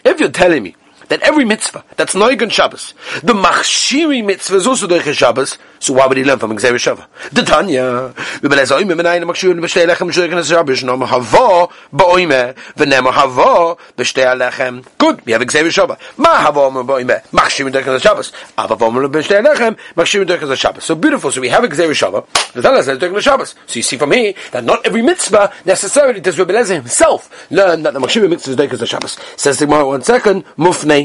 if 0.06 0.20
you're 0.20 0.32
telling 0.32 0.64
me 0.64 0.76
that 1.13 1.21
every 1.21 1.45
mitzvah 1.45 1.83
that's 1.95 2.15
Noigan 2.15 2.51
Shabbos, 2.51 2.95
the 3.21 3.33
Machshiri 3.33 4.25
mitzvah 4.25 4.56
is 4.56 4.65
also 4.65 4.88
Doiche 4.88 5.13
Shabbos, 5.13 5.60
so 5.77 5.94
why 5.94 6.07
would 6.07 6.18
he 6.18 6.24
learn 6.24 6.39
from 6.39 6.57
Gzeira 6.57 6.74
Shava? 6.74 7.06
The 7.31 7.44
Tanya, 7.44 8.15
Rebbe 8.42 8.56
Lezer 8.56 8.81
Oime 8.81 9.00
Menayim 9.00 9.24
Machshiri 9.25 9.54
B'shtei 9.60 9.86
Lechem 9.86 10.12
Shurken 10.12 10.44
Shabbos, 10.44 10.83
Nom 10.83 11.01
Havo 11.01 11.71
Ba'oime, 11.94 12.56
V'nem 12.74 13.12
Havo 13.12 13.77
B'shtei 13.95 14.36
Lechem. 14.36 14.83
Good, 14.98 15.24
we 15.24 15.34
have 15.34 15.41
Gzeira 15.43 15.67
Shava. 15.67 16.00
Ma 16.17 16.46
Havo 16.46 16.84
Ba'oime, 16.84 17.22
Machshiri 17.27 17.72
Doichen 17.72 18.01
Shabbos. 18.01 18.32
Ava 18.58 18.75
V'omer 18.75 19.12
B'shtei 19.12 19.46
Lechem, 19.46 19.77
Machshiri 19.96 20.25
Doichen 20.25 20.55
Shabbos. 20.58 20.84
So 20.84 20.96
beautiful, 20.96 21.32
so 21.32 21.41
we 21.41 21.50
have 21.50 21.63
Gzeira 21.65 21.91
Shava, 21.91 22.25
the 22.53 22.62
Tanya 22.63 22.82
says 22.82 22.98
Doichen 22.98 23.22
Shabbos. 23.22 23.53
So 23.67 23.75
you 23.75 23.84
see 23.84 23.98
from 23.98 24.13
here 24.13 24.34
that 24.51 24.63
not 24.63 24.84
every 24.84 25.03
mitzvah 25.03 25.53
necessarily 25.63 26.22
does 26.22 26.39
Rebbe 26.39 26.53
Lezer 26.53 26.75
himself 26.75 27.51
learn 27.51 27.84
that 27.84 27.93
the 27.93 28.00
Machshiri 28.00 28.29
mitzvah 28.29 28.51
is 28.51 28.58
Doichen 28.58 28.88
Shabbos. 28.88 29.20
Says 29.36 29.60
the 29.60 29.67
Gemara 29.67 29.86
one 29.86 30.01
second, 30.01 30.46
Mufnei. 30.58 31.02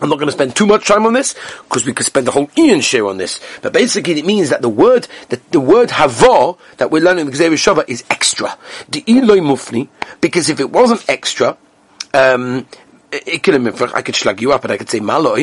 I'm 0.00 0.08
not 0.08 0.16
going 0.16 0.28
to 0.28 0.32
spend 0.32 0.54
too 0.54 0.66
much 0.66 0.86
time 0.86 1.06
on 1.06 1.12
this 1.12 1.34
because 1.64 1.84
we 1.84 1.92
could 1.92 2.06
spend 2.06 2.26
the 2.26 2.30
whole 2.30 2.50
Ian 2.56 2.80
share 2.80 3.06
on 3.06 3.16
this. 3.16 3.40
But 3.62 3.72
basically, 3.72 4.18
it 4.18 4.24
means 4.24 4.50
that 4.50 4.62
the 4.62 4.68
word 4.68 5.08
the, 5.28 5.40
the 5.50 5.60
word 5.60 5.90
hava 5.90 6.54
that 6.76 6.90
we're 6.90 7.02
learning 7.02 7.26
in 7.26 7.32
the 7.32 7.36
Gzeir 7.36 7.50
Shava 7.52 7.84
is 7.88 8.04
extra. 8.10 8.56
The 8.88 9.02
Eloi 9.08 9.38
Mufni, 9.38 9.88
because 10.20 10.48
if 10.48 10.60
it 10.60 10.70
wasn't 10.70 11.04
extra, 11.08 11.56
um, 12.14 12.66
I 13.12 13.38
could 13.38 13.54
schlag 14.14 14.40
you 14.40 14.52
up 14.52 14.64
and 14.64 14.72
I 14.72 14.76
could 14.76 14.90
say 14.90 15.00
malo 15.00 15.36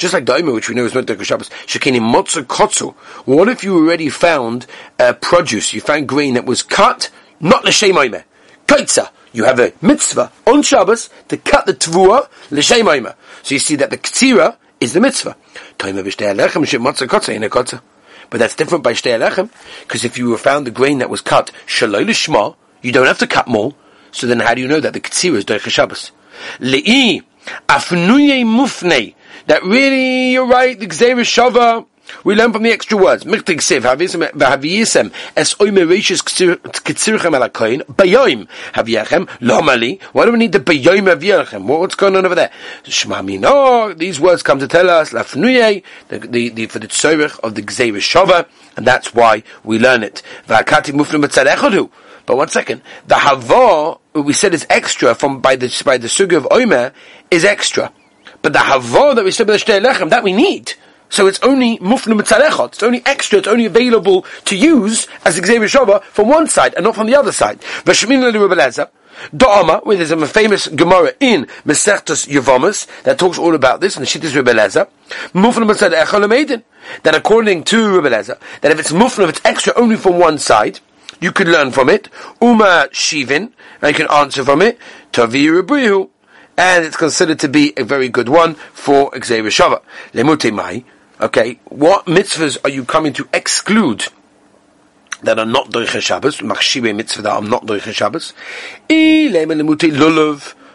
just 0.00 0.14
like 0.14 0.24
Daima, 0.24 0.54
which 0.54 0.68
we 0.68 0.74
know 0.74 0.86
is 0.86 0.94
not 0.94 1.04
Deku 1.04 1.24
Shabbos, 1.24 1.50
Shekini 1.66 2.00
Motzu 2.00 2.42
Kotzu. 2.44 2.94
What 3.26 3.48
if 3.50 3.62
you 3.62 3.76
already 3.76 4.08
found 4.08 4.66
uh, 4.98 5.12
produce, 5.12 5.74
you 5.74 5.82
found 5.82 6.08
grain 6.08 6.34
that 6.34 6.46
was 6.46 6.62
cut, 6.62 7.10
not 7.38 7.64
L'Shem 7.64 7.94
Oime, 7.96 8.24
Kaitza, 8.66 9.10
you 9.32 9.44
have 9.44 9.60
a 9.60 9.72
mitzvah 9.80 10.32
on 10.46 10.62
Shabbos 10.62 11.10
to 11.28 11.36
cut 11.36 11.66
the 11.66 11.74
tvua 11.74 12.28
l'shem 12.50 13.14
So 13.42 13.54
you 13.54 13.58
see 13.58 13.76
that 13.76 13.90
the 13.90 13.98
ktira 13.98 14.56
is 14.80 14.92
the 14.92 15.00
mitzvah. 15.00 15.36
But 18.30 18.38
that's 18.38 18.54
different 18.54 18.84
by 18.84 18.92
shtei 18.92 19.18
alechem, 19.18 19.50
because 19.80 20.04
if 20.04 20.16
you 20.18 20.36
found 20.36 20.66
the 20.66 20.70
grain 20.70 20.98
that 20.98 21.10
was 21.10 21.20
cut 21.20 21.50
shaloi 21.66 22.06
l'shma, 22.06 22.54
you 22.82 22.92
don't 22.92 23.06
have 23.06 23.18
to 23.18 23.26
cut 23.26 23.48
more. 23.48 23.74
So 24.12 24.26
then 24.26 24.40
how 24.40 24.54
do 24.54 24.60
you 24.60 24.68
know 24.68 24.80
that 24.80 24.92
the 24.92 25.00
ktira 25.00 25.36
is 25.36 25.44
doich 25.44 25.68
Shabbos? 25.68 26.12
Le'i 26.58 27.22
afnuye 27.68 28.44
mufnei. 28.44 29.14
That 29.46 29.62
really, 29.62 30.32
you're 30.32 30.46
right, 30.46 30.78
the 30.78 30.86
gzeir 30.86 31.16
shava 31.20 31.86
we 32.24 32.34
learn 32.34 32.52
from 32.52 32.62
the 32.62 32.70
extra 32.70 32.96
words. 32.96 33.24
Why 33.24 33.38
do 33.38 33.38
we 33.38 33.44
need 40.38 40.52
the 40.52 40.60
bayoim 40.60 41.06
haviyachem? 41.06 41.64
What's 41.64 41.94
going 41.94 42.16
on 42.16 42.26
over 42.26 42.34
there? 42.34 42.50
Shmami, 42.84 43.40
no, 43.40 43.92
these 43.92 44.20
words 44.20 44.42
come 44.42 44.58
to 44.58 44.68
tell 44.68 44.90
us, 44.90 45.10
lafnuye, 45.10 45.82
the, 46.08 46.50
the, 46.50 46.66
for 46.66 46.78
the 46.78 46.88
tzorich 46.88 47.38
of 47.40 47.54
the 47.54 47.62
gzeir 47.62 47.96
shova, 47.96 48.46
and 48.76 48.86
that's 48.86 49.14
why 49.14 49.42
we 49.64 49.78
learn 49.78 50.02
it. 50.02 50.22
But 52.26 52.36
one 52.36 52.48
second, 52.48 52.82
the 53.06 53.16
hava 53.16 53.98
we 54.14 54.32
said 54.32 54.54
is 54.54 54.66
extra 54.70 55.14
from 55.14 55.40
by 55.40 55.56
the 55.56 55.82
by 55.84 55.98
the 55.98 56.08
sugar 56.08 56.36
of 56.36 56.44
oimer 56.44 56.92
is 57.30 57.44
extra, 57.44 57.92
but 58.42 58.52
the 58.52 58.60
hava 58.60 59.14
that 59.14 59.24
we 59.24 59.30
said 59.30 59.46
by 59.46 59.54
the 59.54 59.58
shtei 59.58 59.84
lechem 59.84 60.10
that 60.10 60.22
we 60.22 60.32
need. 60.32 60.74
So 61.10 61.26
it's 61.26 61.40
only 61.42 61.78
mufnu 61.78 62.18
mitzalechot. 62.18 62.68
It's 62.68 62.82
only 62.82 63.02
extra. 63.04 63.40
It's 63.40 63.48
only 63.48 63.66
available 63.66 64.24
to 64.46 64.56
use 64.56 65.06
as 65.24 65.38
Gzeira 65.38 65.68
Shava 65.68 66.02
from 66.02 66.28
one 66.28 66.46
side 66.46 66.74
and 66.74 66.84
not 66.84 66.94
from 66.94 67.06
the 67.06 67.16
other 67.16 67.32
side. 67.32 67.60
V'shemin 67.84 68.88
Da'ama, 69.34 69.84
where 69.84 69.96
there's 69.96 70.10
a 70.10 70.26
famous 70.26 70.66
Gemara 70.68 71.12
in 71.20 71.46
Mesechtus 71.66 72.26
Yevomus 72.26 72.86
that 73.02 73.18
talks 73.18 73.38
all 73.38 73.54
about 73.54 73.80
this, 73.80 73.96
and 73.96 74.06
the 74.06 74.08
Shittis 74.08 74.34
Rebbe 74.34 74.52
Lezer, 74.52 74.88
Mufna 75.34 75.68
Echol 75.68 76.62
that 77.02 77.14
according 77.14 77.64
to 77.64 78.00
Rebbe 78.00 78.08
that 78.08 78.38
if 78.62 78.78
it's 78.78 78.92
Mufna, 78.92 79.24
if 79.24 79.30
it's 79.30 79.44
extra 79.44 79.74
only 79.76 79.96
from 79.96 80.18
one 80.18 80.38
side, 80.38 80.80
you 81.20 81.32
could 81.32 81.48
learn 81.48 81.70
from 81.70 81.90
it, 81.90 82.08
Uma 82.40 82.88
Shivin, 82.92 83.52
and 83.82 83.88
you 83.88 83.94
can 83.94 84.10
answer 84.10 84.42
from 84.42 84.62
it, 84.62 84.78
Tavi 85.12 85.48
Rebrihu, 85.48 86.08
and 86.56 86.84
it's 86.84 86.96
considered 86.96 87.38
to 87.40 87.48
be 87.48 87.74
a 87.76 87.84
very 87.84 88.08
good 88.08 88.28
one 88.28 88.54
for 88.54 89.10
Xavier 89.22 89.50
Shava. 89.50 89.82
Lemute 90.14 90.52
Mai, 90.52 90.84
okay, 91.20 91.58
what 91.66 92.06
mitzvahs 92.06 92.58
are 92.64 92.70
you 92.70 92.84
coming 92.84 93.12
to 93.14 93.28
exclude 93.32 94.06
that 95.22 95.38
are 95.38 95.46
not 95.46 95.70
Doiche 95.70 96.00
Shabbos, 96.00 96.38
Machshibe 96.38 96.94
mitzvah 96.94 97.22
that 97.22 97.32
are 97.32 97.42
not 97.42 97.66
Doiche 97.66 97.92
Shabbos. 97.92 98.32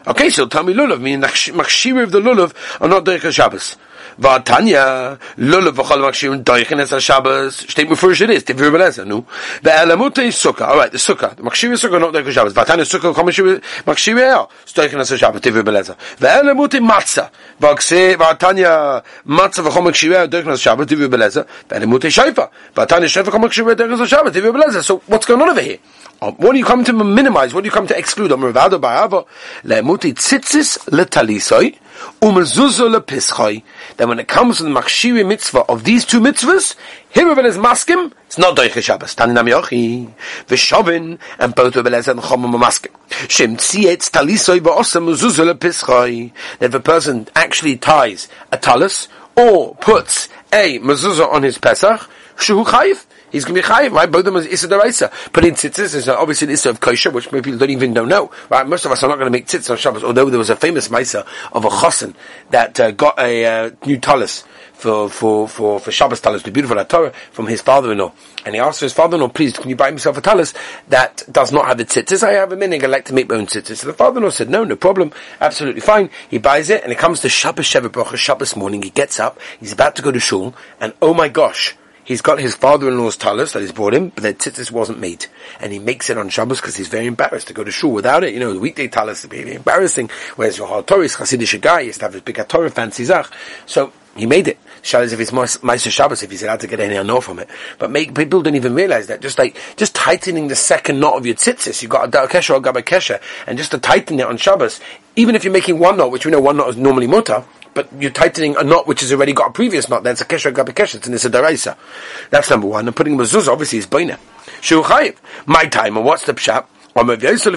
Okay, 0.07 0.29
so 0.29 0.45
tell 0.45 0.63
me 0.63 0.73
lulav, 0.73 1.01
meaning 1.01 1.21
Machshibe 1.21 2.03
of 2.03 2.11
the 2.11 2.19
lulav 2.19 2.53
are 2.79 2.87
not 2.87 3.05
Doiche 3.05 3.31
Shabbos. 3.31 3.75
Vatanya, 4.19 5.19
lulav 5.37 5.75
v'chol 5.75 5.99
makshim 5.99 6.41
doichen 6.41 6.79
es 6.79 6.91
ha-Shabbos, 6.91 7.65
steht 7.67 7.89
before 7.89 8.11
it 8.11 8.29
is, 8.29 8.43
tivir 8.43 8.71
beleza, 8.71 9.05
nu. 9.05 9.25
Ve'elamute 9.61 10.19
is 10.19 10.35
sukkah, 10.35 10.69
alright, 10.69 10.91
the 10.91 10.97
sukkah, 10.97 11.35
the 11.35 11.43
makshim 11.43 11.73
is 11.73 11.81
sukkah, 11.83 11.99
not 11.99 12.13
doichen 12.13 12.31
Shabbos. 12.31 12.53
Vatanya 12.53 12.85
sukkah, 12.85 13.13
kol 13.13 13.25
makshim 13.25 14.17
el, 14.17 14.47
doichen 14.73 14.99
es 15.01 15.09
ha-Shabbos, 15.09 15.41
tivir 15.41 15.63
beleza. 15.63 15.97
Ve'elamute 16.19 16.79
matzah, 16.79 17.29
v'akse, 17.59 18.15
vatanya, 18.15 19.03
matzah 19.27 19.63
v'chol 19.67 19.83
makshim 19.83 20.13
el, 20.15 20.27
doichen 20.29 20.51
es 20.51 20.63
ha-Shabbos, 20.63 20.87
tivir 20.87 21.09
beleza. 21.09 21.45
Ve'elamute 21.69 22.09
shayfa, 22.09 22.49
vatanya 22.73 23.07
shayfa, 23.07 23.31
kol 23.31 23.41
makshim 23.41 23.69
el, 23.69 23.75
doichen 23.75 23.93
es 23.95 23.99
ha-Shabbos, 23.99 24.31
tivir 24.31 24.53
beleza. 24.53 24.81
So, 24.81 25.01
what's 25.07 25.25
going 25.25 25.41
on 25.41 25.49
over 25.49 25.61
here? 25.61 25.79
Um, 26.21 26.35
what 26.35 26.53
do 26.53 26.57
you 26.57 26.65
come 26.65 26.83
to 26.85 26.93
minimize? 26.93 27.53
What 27.53 27.61
do 27.61 27.67
you 27.67 27.71
come 27.71 27.87
to 27.87 27.97
exclude? 27.97 28.31
Um. 28.31 28.41
Then 28.41 28.53
when 34.09 34.19
it 34.19 34.27
comes 34.27 34.57
to 34.57 34.63
the 34.63 34.69
machshiri 34.69 35.27
mitzvah 35.27 35.65
of 35.69 35.83
these 35.83 36.05
two 36.05 36.19
mitzvahs, 36.19 36.75
Hiravan 37.13 37.45
is 37.45 37.57
maskim, 37.57 38.11
it's 38.25 38.37
not 38.37 38.57
doiche 38.57 38.81
Shabbos. 38.81 39.15
Taninam 39.15 39.49
yochi, 39.49 40.11
v'shovin, 40.47 41.19
and 41.39 41.55
both 41.55 41.75
Rebbe 41.75 41.89
Lezer 41.89 42.09
and 42.09 42.19
Chomim 42.19 42.53
are 42.53 42.69
maskim. 42.69 42.91
Shem 43.29 43.57
tzietz 43.57 44.09
talisoi 44.09 44.59
v'osa 44.59 45.01
mezuzo 45.01 45.53
lepischoi. 45.53 46.31
If 46.59 46.73
a 46.73 46.79
person 46.79 47.27
actually 47.35 47.77
ties 47.77 48.27
a 48.51 48.57
talis, 48.57 49.07
or 49.37 49.75
puts 49.75 50.27
a 50.51 50.79
mezuzah 50.79 51.31
on 51.31 51.43
his 51.43 51.57
Pesach, 51.57 52.09
shuhu 52.37 52.65
chayif, 52.65 53.05
he's 53.35 53.45
going 53.45 53.61
to 53.61 53.67
be 53.67 53.73
chayiv, 53.73 53.91
right? 53.91 54.09
Both 54.09 54.25
of 54.25 54.33
them 54.33 54.37
is 54.37 54.47
Issa 54.47 54.67
Daraisa. 54.67 55.11
Putting 55.33 55.53
tzitzis 55.53 55.93
is 55.93 56.09
obviously 56.09 56.47
an 56.47 56.53
Issa 56.53 56.69
of 56.69 56.79
kosher, 56.79 57.11
which 57.11 57.31
maybe 57.31 57.43
people 57.43 57.59
don't 57.59 57.69
even 57.69 57.93
don't 57.93 58.07
know, 58.07 58.31
right? 58.49 58.65
Most 58.65 58.85
of 58.85 58.91
us 58.91 59.03
are 59.03 59.09
not 59.09 59.15
going 59.15 59.27
to 59.27 59.31
make 59.31 59.45
tzitzis 59.45 59.69
on 59.69 59.77
Shabbos, 59.77 60.03
although 60.03 60.29
there 60.29 60.39
was 60.39 60.49
a 60.49 60.55
famous 60.55 60.87
Maisa 60.87 61.27
of 61.51 61.65
a 61.65 61.69
chosin 61.69 62.15
that 62.51 62.79
uh, 62.79 62.91
got 62.91 63.19
a 63.19 63.45
uh, 63.45 63.71
new 63.85 63.97
talis 63.97 64.43
for, 64.73 65.09
for, 65.09 65.47
for, 65.47 65.79
for 65.79 65.91
Shabbos 65.91 66.21
talis, 66.21 66.43
the 66.43 66.51
beautiful 66.51 66.83
Torah, 66.85 67.11
from 67.31 67.47
his 67.47 67.61
father-in-law. 67.61 68.13
And 68.45 68.55
he 68.55 68.61
asked 68.61 68.81
his 68.81 68.93
father-in-law, 68.93 69.29
please, 69.29 69.57
can 69.57 69.69
you 69.69 69.75
buy 69.75 69.87
himself 69.87 70.17
a 70.17 70.21
talis 70.21 70.53
that 70.89 71.23
does 71.31 71.51
not 71.51 71.65
have 71.65 71.77
the 71.77 71.85
tzitzis? 71.85 72.23
I 72.23 72.33
have 72.33 72.51
a 72.51 72.55
minig, 72.55 72.83
I 72.83 72.87
like 72.87 73.05
to 73.05 73.13
make 73.13 73.29
my 73.29 73.35
own 73.35 73.47
tzitzis. 73.47 73.77
So 73.77 73.87
the 73.87 73.93
father-in-law 73.93 74.29
said, 74.29 74.49
no, 74.49 74.63
no 74.63 74.75
problem, 74.75 75.11
absolutely 75.41 75.81
fine. 75.81 76.09
He 76.29 76.37
buys 76.37 76.69
it, 76.69 76.83
and 76.83 76.91
it 76.91 76.97
comes 76.97 77.21
to 77.21 77.29
Shabbos 77.29 77.65
Sheva 77.65 78.15
Shabbos 78.15 78.55
morning, 78.55 78.81
he 78.81 78.89
gets 78.89 79.19
up, 79.19 79.39
he's 79.59 79.73
about 79.73 79.95
to 79.97 80.01
go 80.01 80.11
to 80.11 80.19
shul, 80.19 80.53
and 80.79 80.93
oh 81.01 81.13
my 81.13 81.29
gosh, 81.29 81.75
He's 82.05 82.21
got 82.21 82.39
his 82.39 82.55
father-in-law's 82.55 83.17
talus 83.17 83.53
that 83.53 83.61
he's 83.61 83.71
brought 83.71 83.95
him, 83.95 84.09
but 84.09 84.21
the 84.21 84.33
tzitzis 84.33 84.71
wasn't 84.71 84.99
made. 84.99 85.25
And 85.59 85.73
he 85.73 85.79
makes 85.79 86.09
it 86.11 86.19
on 86.19 86.29
Shabbos 86.29 86.61
because 86.61 86.75
he's 86.75 86.87
very 86.87 87.07
embarrassed 87.07 87.47
to 87.47 87.53
go 87.53 87.63
to 87.63 87.71
shul 87.71 87.91
without 87.91 88.23
it. 88.23 88.33
You 88.33 88.39
know, 88.39 88.53
the 88.53 88.59
weekday 88.59 88.87
talus 88.87 89.23
is 89.23 89.29
very 89.29 89.55
embarrassing, 89.55 90.11
whereas 90.35 90.59
your 90.59 90.83
Torah 90.83 91.03
is 91.03 91.15
Hasidic 91.15 91.59
guy, 91.61 91.81
he 91.81 91.87
has 91.87 91.97
to 91.97 92.05
have 92.05 92.13
his 92.13 92.21
big 92.21 92.37
Torah 92.47 92.69
fancy 92.69 93.05
zach. 93.05 93.31
So, 93.65 93.91
he 94.15 94.25
made 94.25 94.47
it. 94.47 94.57
Shabbos 94.81 95.13
if 95.13 95.19
it's 95.19 95.33
Meister 95.63 95.89
Shabbos, 95.89 96.21
if 96.21 96.29
he's 96.29 96.43
allowed 96.43 96.59
to 96.61 96.67
get 96.67 96.79
any 96.79 96.95
honor 96.95 97.19
from 97.21 97.39
it. 97.39 97.49
But 97.79 97.91
make, 97.91 98.13
people 98.13 98.43
don't 98.43 98.55
even 98.55 98.75
realize 98.75 99.07
that. 99.07 99.19
Just 99.19 99.39
like, 99.39 99.57
just 99.75 99.95
tightening 99.95 100.47
the 100.47 100.55
second 100.55 100.99
knot 100.99 101.17
of 101.17 101.25
your 101.25 101.35
tzitzis, 101.35 101.81
you've 101.81 101.91
got 101.91 102.07
a 102.07 102.11
dal 102.11 102.27
kesha 102.27 102.51
or 102.51 102.57
a 102.57 102.61
gaba 102.61 103.19
and 103.47 103.57
just 103.57 103.71
to 103.71 103.79
tighten 103.79 104.19
it 104.19 104.27
on 104.27 104.37
Shabbos, 104.37 104.79
even 105.15 105.35
if 105.35 105.43
you're 105.43 105.51
making 105.51 105.79
one 105.79 105.97
knot, 105.97 106.11
which 106.11 106.25
we 106.25 106.31
know 106.31 106.39
one 106.39 106.57
knot 106.57 106.69
is 106.69 106.77
normally 106.77 107.07
mutter, 107.07 107.43
but 107.75 107.87
you're 107.99 108.09
tightening 108.09 108.55
a 108.57 108.63
knot 108.63 108.87
which 108.87 109.01
has 109.01 109.11
already 109.11 109.33
got 109.33 109.49
a 109.49 109.53
previous 109.53 109.87
knot, 109.87 110.01
that's 110.01 110.21
a 110.21 110.25
kesher 110.25 110.51
gabi 110.51 110.73
kesher, 110.73 110.95
it's 110.95 111.07
an 111.25 111.31
daraisa. 111.31 111.77
That's 112.31 112.49
number 112.49 112.65
one. 112.65 112.87
And 112.87 112.95
putting 112.95 113.15
mezuzah 113.17 113.49
obviously 113.49 113.77
is 113.77 113.85
baina. 113.85 114.17
Shu 114.61 114.81
chayiv. 114.81 115.17
My 115.45 115.65
time, 115.65 115.97
and 115.97 116.05
what's 116.05 116.25
the 116.25 116.33
pshat? 116.33 116.65
There's 116.95 117.45
no 117.45 117.51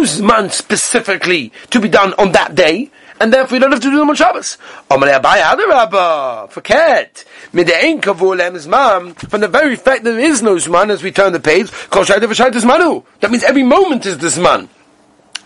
zman 0.00 0.50
specifically 0.50 1.52
to 1.68 1.78
be 1.78 1.88
done 1.90 2.14
on 2.14 2.32
that 2.32 2.54
day, 2.54 2.90
and 3.20 3.30
therefore 3.30 3.56
you 3.56 3.60
don't 3.60 3.72
have 3.72 3.80
to 3.82 3.90
do 3.90 3.98
them 3.98 4.08
on 4.08 4.16
Shabbos. 4.16 4.56
From 4.88 5.00
the 5.00 5.08
very 9.52 9.76
fact 9.76 10.04
that 10.04 10.10
there 10.12 10.18
is 10.18 10.42
no 10.42 10.54
zman 10.54 10.88
as 10.88 11.02
we 11.02 11.12
turn 11.12 11.34
the 11.34 11.40
page, 11.40 11.70
that 13.20 13.30
means 13.30 13.44
every 13.44 13.64
moment 13.64 14.06
is 14.06 14.16
the 14.16 14.28
zman. 14.28 14.70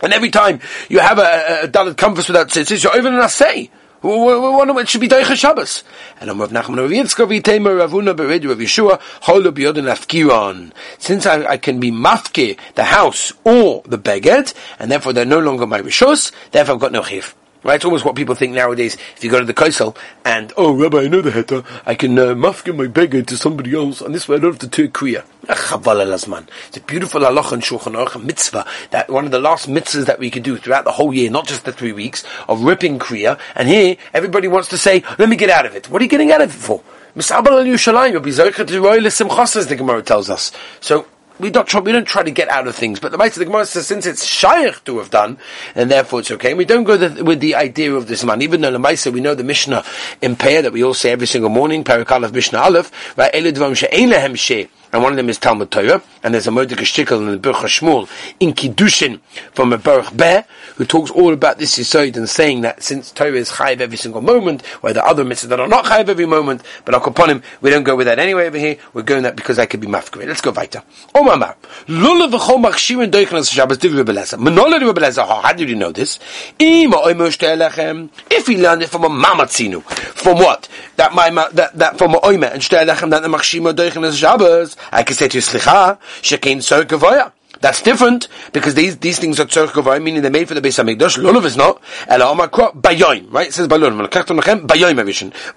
And 0.01 0.13
every 0.13 0.29
time 0.29 0.59
you 0.87 0.99
have 0.99 1.19
a, 1.19 1.63
a, 1.63 1.67
dalit 1.67 1.97
compass 1.97 2.27
without 2.27 2.49
tzitzis, 2.49 2.83
you're 2.83 2.97
even 2.97 3.13
an 3.13 3.21
asay. 3.21 3.69
It 4.01 4.89
should 4.89 5.01
be 5.01 5.09
Deicha 5.09 5.35
Shabbos. 5.35 5.83
And 6.21 6.29
I'm 6.29 6.39
Rav 6.39 6.51
Nachman 6.51 6.77
Rav 6.77 6.89
Yitzchak 6.89 7.27
V'Temer 7.27 7.85
Ravuna 7.85 8.15
Bered 8.15 8.47
Rav 8.47 8.57
Yeshua 8.57 8.99
Holu 9.23 9.51
B'Yodin 9.51 9.93
Afkiron. 9.93 10.71
Since 10.97 11.25
I, 11.25 11.45
I, 11.45 11.57
can 11.57 11.81
be 11.81 11.91
mafke 11.91 12.57
the 12.75 12.85
house 12.85 13.33
or 13.43 13.83
the 13.85 13.97
beged, 13.97 14.53
and 14.79 14.89
therefore 14.89 15.11
they're 15.11 15.25
no 15.25 15.39
longer 15.39 15.67
my 15.67 15.81
rishos, 15.81 16.31
therefore 16.51 16.75
I've 16.75 16.81
got 16.81 16.93
no 16.93 17.03
chiv. 17.03 17.35
Right, 17.61 17.75
it's 17.75 17.83
almost 17.83 18.05
what 18.05 18.15
people 18.15 18.35
think 18.35 18.53
nowadays. 18.53 18.95
If 19.17 19.23
you 19.23 19.29
go 19.29 19.39
to 19.39 19.45
the 19.45 19.53
Kaisel 19.53 19.93
and, 20.23 20.53
oh, 20.55 20.73
Rabbi, 20.73 20.99
I 20.99 21.07
know 21.09 21.19
the 21.19 21.31
Heta, 21.31 21.65
I 21.85 21.93
can 21.93 22.17
uh, 22.17 22.27
mafkin 22.27 22.77
my 22.77 22.87
beggar 22.87 23.21
to 23.21 23.35
somebody 23.35 23.75
else, 23.75 23.99
and 23.99 24.15
this 24.15 24.29
way 24.29 24.37
I 24.37 24.39
don't 24.39 24.53
have 24.53 24.59
to 24.59 24.69
take 24.69 24.93
Kriya. 24.93 25.25
It's 25.49 26.77
a 26.77 26.81
beautiful 26.81 27.19
halach 27.19 27.51
and 27.51 27.61
shulchan 27.61 27.95
aruch 27.95 28.15
a 28.15 28.19
mitzvah, 28.19 28.65
that 28.91 29.09
one 29.09 29.25
of 29.25 29.31
the 29.31 29.39
last 29.39 29.67
mitzvahs 29.67 30.05
that 30.05 30.19
we 30.19 30.29
can 30.29 30.41
do 30.41 30.55
throughout 30.55 30.85
the 30.85 30.93
whole 30.93 31.13
year, 31.13 31.29
not 31.29 31.47
just 31.47 31.65
the 31.65 31.73
three 31.73 31.91
weeks, 31.91 32.23
of 32.47 32.63
ripping 32.63 32.97
Kriya, 32.97 33.37
and 33.55 33.67
here, 33.67 33.97
everybody 34.13 34.47
wants 34.47 34.69
to 34.69 34.77
say, 34.77 35.03
let 35.17 35.27
me 35.27 35.35
get 35.35 35.49
out 35.49 35.65
of 35.65 35.75
it. 35.75 35.89
What 35.89 36.01
are 36.01 36.05
you 36.05 36.09
getting 36.09 36.31
out 36.31 36.41
of 36.41 36.55
it 36.55 36.57
for? 36.57 36.81
Misabal 37.13 37.47
al 37.47 37.65
Yushalayim, 37.65 38.13
you'll 38.13 38.21
be 38.21 38.31
to 38.31 39.65
the 39.65 39.75
Gemara 39.75 40.01
tells 40.01 40.29
us. 40.29 40.53
So, 40.79 41.07
we 41.39 41.49
don't 41.49 41.67
try, 41.67 41.79
we 41.79 41.91
don't 41.91 42.07
try 42.07 42.23
to 42.23 42.31
get 42.31 42.49
out 42.49 42.67
of 42.67 42.75
things, 42.75 42.99
but 42.99 43.11
the 43.11 43.17
Mitzvah 43.17 43.39
the 43.39 43.45
Gemara 43.45 43.65
says 43.65 43.87
since 43.87 44.05
it's 44.05 44.25
shaykh 44.25 44.83
to 44.85 44.99
have 44.99 45.09
done, 45.09 45.37
and 45.75 45.89
therefore 45.89 46.19
it's 46.19 46.31
okay. 46.31 46.49
And 46.49 46.57
we 46.57 46.65
don't 46.65 46.83
go 46.83 46.97
the, 46.97 47.23
with 47.23 47.39
the 47.39 47.55
idea 47.55 47.93
of 47.93 48.07
this 48.07 48.23
man, 48.23 48.41
even 48.41 48.61
though 48.61 48.71
the 48.71 48.79
Mitzvah 48.79 49.11
we 49.11 49.21
know 49.21 49.35
the 49.35 49.43
Mishnah 49.43 49.83
in 50.21 50.35
Peah 50.35 50.61
that 50.63 50.73
we 50.73 50.83
all 50.83 50.93
say 50.93 51.11
every 51.11 51.27
single 51.27 51.49
morning, 51.49 51.83
Parakal 51.83 52.23
of 52.23 52.33
Mishnah 52.33 52.59
Aleph, 52.59 53.17
right? 53.17 54.78
And 54.91 55.03
one 55.03 55.11
of 55.11 55.17
them 55.17 55.29
is 55.29 55.37
Talmud 55.37 55.69
Torah, 55.69 56.01
and 56.23 56.33
there's 56.33 56.47
a 56.47 56.51
Mordecai 56.51 56.81
Shtickle 56.81 57.19
in 57.19 57.27
the 57.27 57.37
Birkas 57.37 57.79
Shmuel 57.79 58.09
in 58.39 58.53
Kiddushin 58.53 59.19
from 59.53 59.71
a 59.71 59.77
Baruch 59.77 60.11
Ber, 60.17 60.45
who 60.77 60.85
talks 60.85 61.11
all 61.11 61.31
about 61.31 61.59
this 61.59 61.77
Yisoid 61.77 62.17
and 62.17 62.27
saying 62.27 62.61
that 62.61 62.81
since 62.81 63.11
Torah 63.11 63.33
is 63.33 63.51
chayiv 63.51 63.81
every 63.81 63.97
single 63.97 64.21
moment, 64.21 64.65
where 64.81 64.93
the 64.93 65.05
other 65.05 65.23
mitzvahs 65.23 65.49
that 65.49 65.59
are 65.59 65.67
not 65.67 65.85
chayiv 65.85 66.09
every 66.09 66.25
moment, 66.25 66.63
but 66.85 66.95
I 66.95 66.99
kap 66.99 67.07
upon 67.07 67.29
him, 67.29 67.43
we 67.61 67.69
don't 67.69 67.83
go 67.83 67.95
with 67.95 68.07
that 68.07 68.17
anyway 68.17 68.47
over 68.47 68.57
here, 68.57 68.77
we're 68.93 69.03
going 69.03 69.23
that 69.23 69.35
because 69.35 69.57
that 69.57 69.69
could 69.69 69.79
be 69.79 69.87
mafkari. 69.87 70.25
Let's 70.25 70.41
go 70.41 70.51
weiter. 70.51 70.81
Oh 71.13 71.23
mama, 71.23 71.55
lulav 71.87 72.31
v'chol 72.31 72.65
machshirin 72.65 73.11
doichen 73.11 73.37
as 73.37 73.51
Shabbos 73.51 73.77
div 73.77 73.91
rebeleza. 73.91 74.39
Manola 74.39 74.79
rebeleza, 74.79 75.27
how 75.27 75.53
did 75.53 75.69
you 75.69 75.75
know 75.75 75.91
this? 75.91 76.17
If 76.59 78.47
he 78.47 78.57
learned 78.57 78.81
it 78.83 78.89
from 78.89 79.03
a 79.03 79.09
mamatzinu, 79.09 79.83
from 79.83 80.39
what? 80.39 80.67
That 80.95 81.13
my, 81.13 81.29
that, 81.53 81.77
that 81.77 81.97
from 81.97 82.15
a 82.15 82.19
oime, 82.21 82.51
and 82.51 82.61
shtelechem 82.61 83.11
that 83.11 83.21
the 83.21 83.27
machshima 83.27 83.73
doichen 83.73 84.03
as 84.05 84.17
Shabbos, 84.17 84.75
I 84.91 85.03
can 85.03 85.15
say 85.15 85.27
to 85.27 85.37
you, 85.37 85.41
slicha, 85.41 85.99
shekein 86.21 86.57
tzor 86.57 86.83
gavoya. 86.83 87.31
That's 87.61 87.81
different 87.81 88.27
because 88.53 88.75
these 88.75 88.97
these 88.97 89.19
things 89.19 89.39
are 89.39 89.45
tzorch 89.45 90.01
meaning 90.01 90.21
they're 90.21 90.31
made 90.31 90.47
for 90.47 90.53
the 90.53 90.61
Beis 90.61 90.81
Hamikdash. 90.81 91.17
Lulav 91.17 91.43
is 91.45 91.57
not. 91.57 91.81
Ela 92.07 92.25
omakro 92.25 92.73
bayoim, 92.79 93.33
right? 93.33 93.47
It 93.47 93.53
says 93.53 93.67
bayoim. 93.67 94.07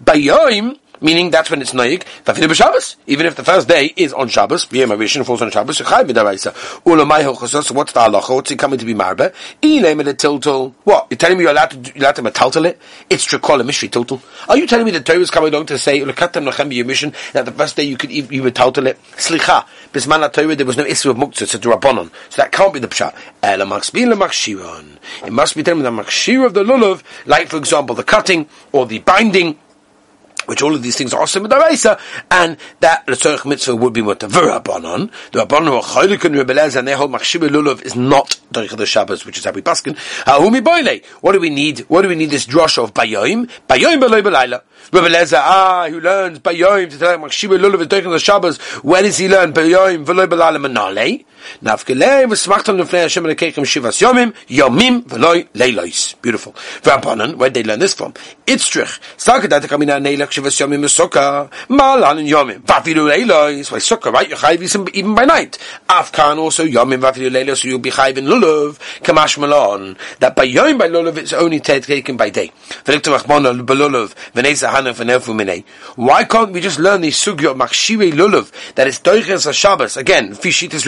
Bayoim 0.05 0.79
meaning 1.03 1.31
that's 1.31 1.51
when 1.51 1.61
it's 1.61 1.73
noig. 1.73 2.05
Even 3.07 3.27
if 3.27 3.37
the 3.37 3.45
first 3.45 3.69
day 3.69 3.93
is 3.97 4.13
on 4.13 4.29
Shabbos, 4.29 4.67
V'yem 4.67 4.97
Arishin 4.97 5.27
falls 5.27 5.43
on 5.43 5.51
Shabbos, 5.51 5.79
Chai 5.79 6.03
what's 6.03 7.93
the 7.93 8.01
halacha? 8.01 8.35
What's 8.35 8.51
he 8.51 8.57
coming 8.57 8.79
to 8.79 8.85
be 8.85 8.95
marbe? 8.95 9.33
What? 10.85 11.07
You're 11.11 11.19
telling 11.19 11.39
me 11.39 11.45
you're 11.45 11.53
allowed 11.53 11.71
to, 11.71 11.93
you're 11.95 12.05
allowed 12.05 12.17
to 12.17 12.65
it? 12.65 12.79
It's 13.11 13.27
trikol 13.27 13.63
mishri 13.63 13.91
tiltul. 13.91 14.23
Are 14.49 14.57
you 14.57 14.67
telling 14.67 14.87
me 14.87 14.93
the 14.93 15.01
Torah 15.01 15.19
is 15.19 15.31
coming 15.31 15.53
along 15.53 15.67
to 15.67 15.79
say, 15.79 16.01
Lekatem 16.01 16.87
mission 16.87 17.13
that 17.33 17.45
the 17.45 17.53
first 17.53 17.77
day 17.77 17.85
you 17.85 17.97
could, 17.97 18.11
you 18.11 18.43
metaltal 18.43 18.87
it? 18.87 18.99
Slicha. 19.17 19.67
Bisman 19.93 20.33
Torah, 20.33 20.57
there 20.57 20.67
was 20.67 20.77
no 20.77 20.85
issue 20.85 21.11
of 21.11 21.17
muktzah, 21.17 21.43
it's 21.43 21.55
a 21.55 21.59
drabonon. 21.59 22.11
So 22.31 22.43
that 22.43 22.53
can't 22.53 22.73
be 22.73 22.81
the 22.81 22.89
pshat. 22.89 23.15
It 23.45 25.33
must 25.33 25.57
be 25.57 25.63
telling 25.63 25.79
me 25.81 25.85
the 25.85 25.91
machshir 25.91 26.47
of 26.47 26.55
the 26.55 26.63
lulav, 26.63 27.03
like 27.27 27.49
for 27.49 27.57
example, 27.57 27.95
the 27.95 28.05
cutting, 28.05 28.49
or 28.73 28.87
the 28.87 29.01
binding, 29.01 29.59
which 30.47 30.63
all 30.63 30.75
of 30.75 30.83
these 30.83 30.97
things 30.97 31.13
are 31.15 31.23
awesome 31.23 31.47
daraisa, 31.47 31.99
and 32.31 32.57
that 32.81 33.07
the 33.07 33.13
tzorich 33.13 33.45
mitzvah 33.45 33.77
would 33.77 33.93
be 33.93 34.01
the 34.01 34.15
v'rabbanon. 34.15 35.11
The 35.33 35.47
rabbanon 35.47 35.67
who 35.67 35.81
chaylik 35.81 36.25
and 36.25 36.77
and 36.77 36.89
their 36.89 36.97
whole 36.97 37.09
machshir 37.09 37.49
lulav 37.49 37.83
is 37.83 37.97
not 37.97 38.41
derech 38.53 38.77
the 38.77 38.87
Shabbos, 38.87 39.25
which 39.25 39.39
is 39.39 39.45
how 39.45 39.53
we 39.53 39.63
paskin. 39.63 39.97
Ha'umi 40.27 40.61
boile. 40.61 41.01
What 41.21 41.33
do 41.33 41.41
we 41.41 41.51
need? 41.51 41.81
What 41.89 42.03
do 42.03 42.09
we 42.09 42.15
need 42.15 42.31
this 42.31 42.47
drosh 42.47 42.83
of 42.83 42.95
bayoim? 42.95 43.51
Bayoim 43.69 44.01
b'loy 44.03 44.23
b'layla. 44.23 44.63
Rabbi 44.91 45.09
Lezer, 45.09 45.41
ah, 45.41 45.87
who 45.89 46.01
learns 46.01 46.39
bayoim 46.41 46.91
to 46.91 46.99
tell 46.99 47.17
machshir 47.19 47.57
lulav 47.57 47.81
is 47.81 47.87
derech 47.87 48.11
the 48.11 48.19
Shabbos. 48.19 48.59
Where 48.83 49.03
does 49.03 49.19
he 49.19 49.29
learn 49.29 49.53
bayoim 49.53 50.05
v'loy 50.05 50.27
b'layla 50.27 50.59
manale? 50.59 51.25
Nafkelei 51.63 52.27
v'smachtam 52.27 52.81
lefnei 52.81 53.03
Hashem 53.03 53.25
lekechem 53.25 53.65
shivas 53.65 54.03
yomim, 54.03 54.35
yomim 54.49 55.03
v'loy 55.05 55.49
leilois. 55.55 56.21
Beautiful. 56.21 56.53
Rabbanon, 56.83 57.37
where 57.37 57.51
they 57.51 57.63
learn 57.63 57.79
this 57.79 57.95
from? 57.95 58.13
Itztrich. 58.47 58.99
Sakadat 59.17 59.63
kamina 59.63 60.01
neilach 60.03 60.29
shivas 60.29 60.61
yomim 60.61 60.85
sukkah. 60.85 61.51
Malan 61.71 62.19
and 62.19 62.29
yomim. 62.29 62.61
Vafilu 62.63 63.09
leilois. 63.11 63.71
Why 63.71 63.79
sukkah, 63.79 64.13
right? 64.13 64.29
You're 64.29 64.39
chayiv 64.39 64.95
even 64.95 65.15
by 65.15 65.25
night. 65.25 65.59
Afkan 65.89 66.39
also 66.39 66.65
yomim 66.65 67.01
vafilu 67.01 67.31
leilois, 67.31 67.63
so 67.63 67.69
you'll 67.69 67.79
be 67.79 67.91
chayiv 67.91 68.19
lulav. 68.19 68.79
Kamash 69.03 69.39
malon. 69.39 69.97
That 70.19 70.37
by 70.37 70.45
yom 70.45 70.77
by 70.79 70.89
lulav, 70.89 71.17
it's 71.17 71.33
only 71.33 71.61
taken 71.61 72.17
by 72.17 72.31
day. 72.31 72.53
V'likta 72.85 73.17
rachmona 73.17 73.65
b'lulav, 73.65 74.15
v'neza 74.35 74.69
v'nefu 74.81 75.35
minei. 75.35 75.65
Why 75.97 76.25
can't 76.25 76.53
we 76.53 76.61
just 76.61 76.79
learn 76.79 77.03
the 77.03 77.09
sugya 77.09 77.51
of 77.51 77.57
lulav, 77.57 78.75
that 78.75 78.87
is 78.87 78.99
doiches 78.99 79.53
Shabbos, 79.53 79.97
again, 79.97 80.33
fishitis 80.33 80.83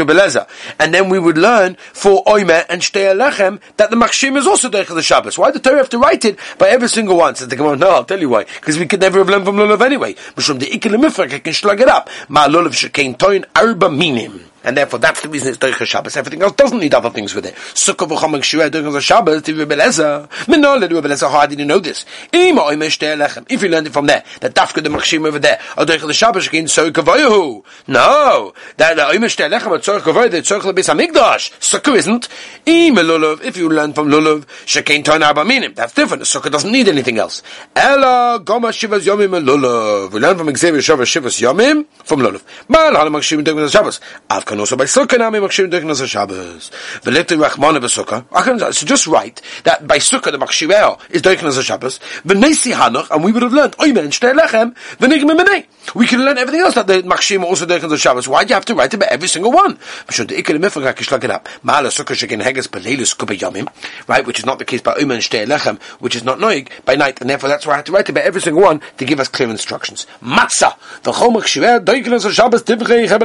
and 0.79 0.95
then 0.95 1.09
we 1.09 1.19
would 1.19 1.39
learn 1.39 1.77
for 1.93 2.25
Oimer 2.25 2.65
and 2.69 2.81
Shtei 2.81 3.15
Lechem 3.15 3.61
that 3.77 3.91
the 3.91 3.97
Machshim 3.97 4.37
is 4.37 4.47
also 4.47 4.69
the 4.69 5.03
Shabbos. 5.03 5.39
Why 5.39 5.51
the 5.51 5.59
Torah 5.59 5.79
have 5.79 5.91
to 5.91 5.99
write 5.99 6.25
it 6.25 6.39
by 6.59 6.69
every 6.69 6.89
single 6.89 7.17
one? 7.17 7.35
Says 7.35 7.49
the 7.49 7.57
Gemara, 7.57 7.77
no, 7.77 7.91
I'll 7.91 8.05
tell 8.05 8.21
you 8.21 8.29
why. 8.29 8.45
Because 8.45 8.79
we 8.79 8.87
could 8.87 9.01
never 9.01 9.19
have 9.19 9.29
learned 9.29 9.45
from 9.45 9.57
Lulav 9.57 9.81
anyway. 9.81 10.15
But 10.35 10.45
from 10.45 10.59
the 10.59 10.67
Mifrak, 10.67 11.33
I 11.33 11.39
can 11.39 11.53
slug 11.53 11.81
it 11.81 11.89
up. 11.89 12.09
Ma 12.29 12.47
Lulav 12.47 12.71
Shekein 12.71 13.19
Toin 13.19 13.45
Arba 13.55 13.91
Minim. 13.91 14.51
And 14.65 14.77
therefore, 14.77 14.99
that's 14.99 15.21
the 15.21 15.29
reason 15.29 15.49
it's 15.49 15.59
Doicha 15.59 15.87
Shabbos. 15.87 16.17
Everything 16.17 16.43
else 16.43 16.53
doesn't 16.53 16.79
need 16.79 16.95
other 16.95 17.11
things 17.11 17.35
with 17.35 17.47
it. 17.47 17.55
Sukkah 17.55 18.09
v'chom 18.09 18.43
Shua 18.43 18.71
Doicha 18.71 19.01
Shabbos, 19.01 19.43
Tivi 19.43 19.67
Beleza. 19.67 20.29
Minole 20.47 20.89
do 20.89 21.01
Beleza, 21.01 21.31
how 21.31 21.47
did 21.47 21.59
you 21.59 21.65
know 21.65 21.79
this? 21.79 22.05
Ima 22.33 22.63
oime 22.63 22.89
lechem. 23.17 23.47
If 23.51 23.63
you 23.63 23.69
learned 23.69 23.89
it 23.89 23.93
from 23.93 24.07
there, 24.07 24.25
that 24.41 24.55
Dafka 24.55 24.83
the 24.83 24.89
Machshim 24.89 25.27
over 25.27 25.39
there, 25.39 25.61
or 25.77 25.85
Doicha 25.85 26.13
Shabbos, 26.13 26.47
again, 26.49 26.69
so 26.69 26.91
Kavayahu. 26.91 27.65
No. 27.87 28.55
That 28.77 28.97
the 28.97 29.03
oime 29.03 29.25
shtei 29.25 29.51
lechem, 29.51 29.71
or 29.71 29.79
Tzorch 29.79 30.01
Kavayahu, 30.01 30.31
the 30.31 30.39
Tzorch 30.39 30.63
Lebis 30.63 30.89
HaMikdash. 30.93 31.53
Sukkah 31.61 31.97
isn't. 31.97 32.29
Ima 32.67 33.03
Lulav, 33.03 33.43
if 33.43 33.57
you 33.57 33.69
learn 33.69 33.93
from 33.93 34.09
Lulav, 34.09 34.47
Shekein 34.65 35.07
Arba 35.23 35.45
Minim. 35.45 35.75
That's 35.75 35.93
different. 35.93 36.21
The 36.21 36.27
Sukkah 36.27 36.51
doesn't 36.51 36.73
need 36.73 36.89
anything 36.89 37.19
else. 37.19 37.43
Ella 37.77 38.41
Goma 38.43 38.71
Shivas 38.71 39.01
Yomim 39.01 39.45
Lulav. 39.45 40.13
We 40.13 40.21
learn 40.21 40.39
from 40.39 40.49
Gzeira 40.49 40.79
Shavas 40.79 41.07
Shivas 41.07 41.41
Yomim, 41.41 41.87
from 42.05 42.21
Lulav. 42.21 42.43
Mal 42.69 42.93
Halam 42.93 43.13
Machshim 43.13 43.45
Doicha 43.45 43.71
Shabbos. 43.71 44.01
Avka 44.31 44.54
can 44.55 44.61
also 44.61 44.77
by 44.77 44.85
Sukkah 44.85 45.19
nami 45.19 45.41
machshir 45.41 45.69
doikin 45.69 45.91
as 45.91 46.01
a 46.01 46.07
Shabbos. 46.07 46.71
V'lekti 47.03 47.37
rachmana 47.37 47.79
b'Sukkah. 47.79 48.69
It's 48.69 48.85
just 48.85 49.07
right 49.09 49.41
that 49.65 49.87
by 49.87 49.99
Sukkah 49.99 50.31
the 50.31 50.39
machshireo 50.39 51.01
is 51.11 51.23
doikin 51.23 51.45
as 51.45 51.57
a 51.59 51.63
Shabbos. 51.63 51.99
V'nesi 52.25 52.73
hanach, 52.73 53.11
and 53.11 53.25
we 53.25 53.33
would 53.33 53.43
have 53.43 53.53
learned 53.53 53.77
oimen 53.79 54.09
shtei 54.09 54.33
lechem 54.33 54.75
v'nigim 54.99 55.37
menei. 55.37 55.67
We 55.95 56.07
can 56.07 56.25
learn 56.25 56.39
everything 56.39 56.61
else 56.61 56.77
that 56.77 56.87
the 56.87 57.03
machshir 57.03 57.43
also 57.43 57.67
doikin 57.67 57.85
as 57.85 57.93
a 57.93 57.99
Shabbos. 57.99 58.29
Why 58.29 58.45
do 58.45 58.51
you 58.51 58.55
have 58.55 58.65
to 58.67 58.75
write 58.75 58.95
about 58.95 59.09
every 59.09 59.29
single 59.29 59.51
one? 59.51 59.77
Should 60.11 60.29
the 60.29 60.41
ikar 60.41 60.57
mifrag 60.59 60.95
kishlak 60.95 61.25
it 61.25 61.31
up. 61.31 61.49
Ma'ala 61.65 61.89
Sukkah 61.89 62.15
shekin 62.15 62.41
heges 62.41 62.69
b'leilus 62.69 63.19
kuba 63.19 63.35
yomim, 63.35 63.69
right? 64.09 64.25
Which 64.25 64.39
is 64.39 64.47
not 64.47 64.61
the 64.61 64.65
case 64.65 64.83
by 64.83 64.95
oimen 64.95 65.19
shtei 65.19 65.47
lechem, 65.47 65.83
which 66.01 66.15
is 66.15 66.23
not 66.23 66.39
noig 66.39 66.69
by 66.85 66.95
night, 66.95 67.21
and 67.21 67.29
therefore 67.29 67.49
that's 67.49 67.67
why 67.67 67.73
I 67.73 67.77
have 67.77 67.87
to 67.87 67.93
write 67.93 68.09
about 68.09 68.25
every 68.25 68.41
single 68.41 68.63
one 68.63 68.81
to 68.99 69.05
give 69.05 69.19
us 69.19 69.27
clear 69.27 69.51
instructions. 69.51 70.07
Matzah, 70.23 70.77
the 71.03 71.11
chol 71.11 71.35
machshireo 71.35 71.85
doikin 71.85 72.13
as 72.13 72.25
a 72.25 72.33
Shabbos 72.33 72.63
divrei 72.63 73.09
chebel 73.09 73.25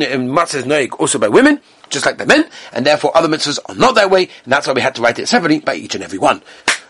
matzah 0.01 0.55
is 0.55 0.65
noig 0.65 0.99
also 0.99 1.19
by 1.19 1.27
women 1.27 1.59
just 1.89 2.05
like 2.05 2.17
the 2.17 2.25
men 2.25 2.49
and 2.73 2.85
therefore 2.85 3.15
other 3.15 3.27
mitzvahs 3.27 3.59
are 3.67 3.75
not 3.75 3.95
that 3.95 4.09
way 4.09 4.29
and 4.43 4.53
that's 4.53 4.67
why 4.67 4.73
we 4.73 4.81
had 4.81 4.95
to 4.95 5.01
write 5.01 5.19
it 5.19 5.27
separately 5.27 5.59
by 5.59 5.75
each 5.75 5.95
and 5.95 6.03
every 6.03 6.19
one. 6.19 6.41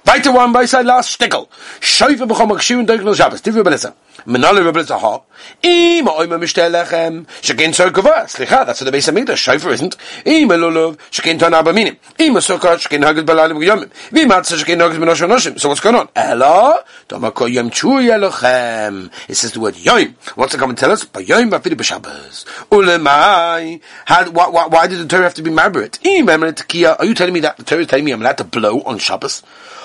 Weiter 0.06 0.32
one 0.32 0.52
by 0.52 0.66
side 0.66 0.86
last 0.86 1.12
stickel. 1.12 1.48
Schäufe 1.80 2.26
bekommen 2.26 2.58
geschirren 2.58 2.86
durch 2.86 3.04
den 3.04 3.16
Shabbos. 3.16 3.42
Tivri 3.42 3.64
beleza. 3.64 3.94
Menale 4.26 4.64
rebel 4.64 4.86
to 4.86 4.98
ha. 4.98 5.22
Im 5.64 6.06
oima 6.06 6.40
mishtel 6.40 6.72
lechem. 6.72 7.26
Shekin 7.42 7.74
so 7.74 7.90
kava. 7.92 8.26
Slicha, 8.28 8.66
that's 8.66 8.82
what 8.82 8.86
the 8.86 8.92
base 8.92 9.08
of 9.08 9.16
Mikdash. 9.16 9.38
Shofar 9.38 9.72
isn't. 9.72 9.96
Im 10.26 10.50
elulav. 10.50 10.98
Shekin 11.10 11.40
ton 11.40 11.54
abba 11.54 11.74
minim. 11.74 11.98
Im 12.20 12.34
sukkah. 12.36 12.78
Shekin 12.78 13.02
hagid 13.04 13.26
balalim 13.26 13.58
g'yomim. 13.64 13.92
Vim 14.12 14.30
matzah. 14.30 14.64
Shekin 14.64 14.80
hagid 14.80 14.98
benosh 14.98 15.28
anoshim. 15.28 15.60
So 15.60 15.70
what's 15.70 15.82
going 15.82 15.96
on? 15.96 16.10
Ela. 16.16 16.84
Toma 17.08 17.32
ko 17.32 17.46
yom 17.46 17.70
chu 17.70 17.88
yelochem. 17.88 19.12
It 19.28 19.36
says 19.36 19.54
the 19.54 19.60
word 19.60 19.78
yom. 19.78 20.16
What's 20.36 20.54
it 20.54 20.58
come 20.58 20.70
and 20.70 20.78
tell 20.78 20.92
us? 20.92 21.04
By 21.06 21.22
yom 21.22 21.50
bafidi 21.50 21.74
b'shabbos. 21.74 22.46
Ulemai. 22.70 23.82
Why, 24.08 24.48
why, 24.48 24.68
why 24.68 24.88
did 24.88 25.00
the 25.00 25.08
Torah 25.08 25.24
have 25.24 25.34
to 25.36 25.42
be 25.42 25.52
married? 25.52 26.00
Im 26.04 26.28
emelet 26.28 27.00
Are 27.00 27.06
you 27.06 27.14
telling 27.14 27.34
me 27.34 27.40
that 27.42 27.58
the 27.58 27.64
Torah 27.64 27.82
is 27.82 27.88
telling 27.88 28.06
me 28.06 28.12
I'm 28.12 28.22
allowed 28.22 28.38
to 28.38 28.44
blow 28.44 28.82
on 28.82 28.98
Shabbos? 28.98 29.44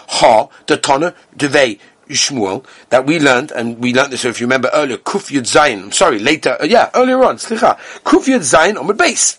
Ha, 0.08 0.48
the 0.66 0.76
Tana, 0.76 1.14
Devei, 1.36 1.78
Shmuel, 2.14 2.64
that 2.90 3.06
we 3.06 3.18
learned, 3.18 3.50
and 3.50 3.78
we 3.78 3.92
learned 3.92 4.12
this, 4.12 4.24
if 4.24 4.40
you 4.40 4.46
remember 4.46 4.70
earlier, 4.72 4.98
Kuf 4.98 5.30
Yud 5.30 5.42
Zayin, 5.42 5.82
I'm 5.82 5.92
sorry, 5.92 6.18
later, 6.18 6.56
uh, 6.60 6.64
yeah, 6.64 6.90
earlier 6.94 7.22
on, 7.24 7.36
slicha, 7.36 7.76
Kuf 8.04 8.26
Yud 8.26 8.40
Zayin 8.40 8.78
on 8.78 8.86
the 8.86 8.94
base. 8.94 9.38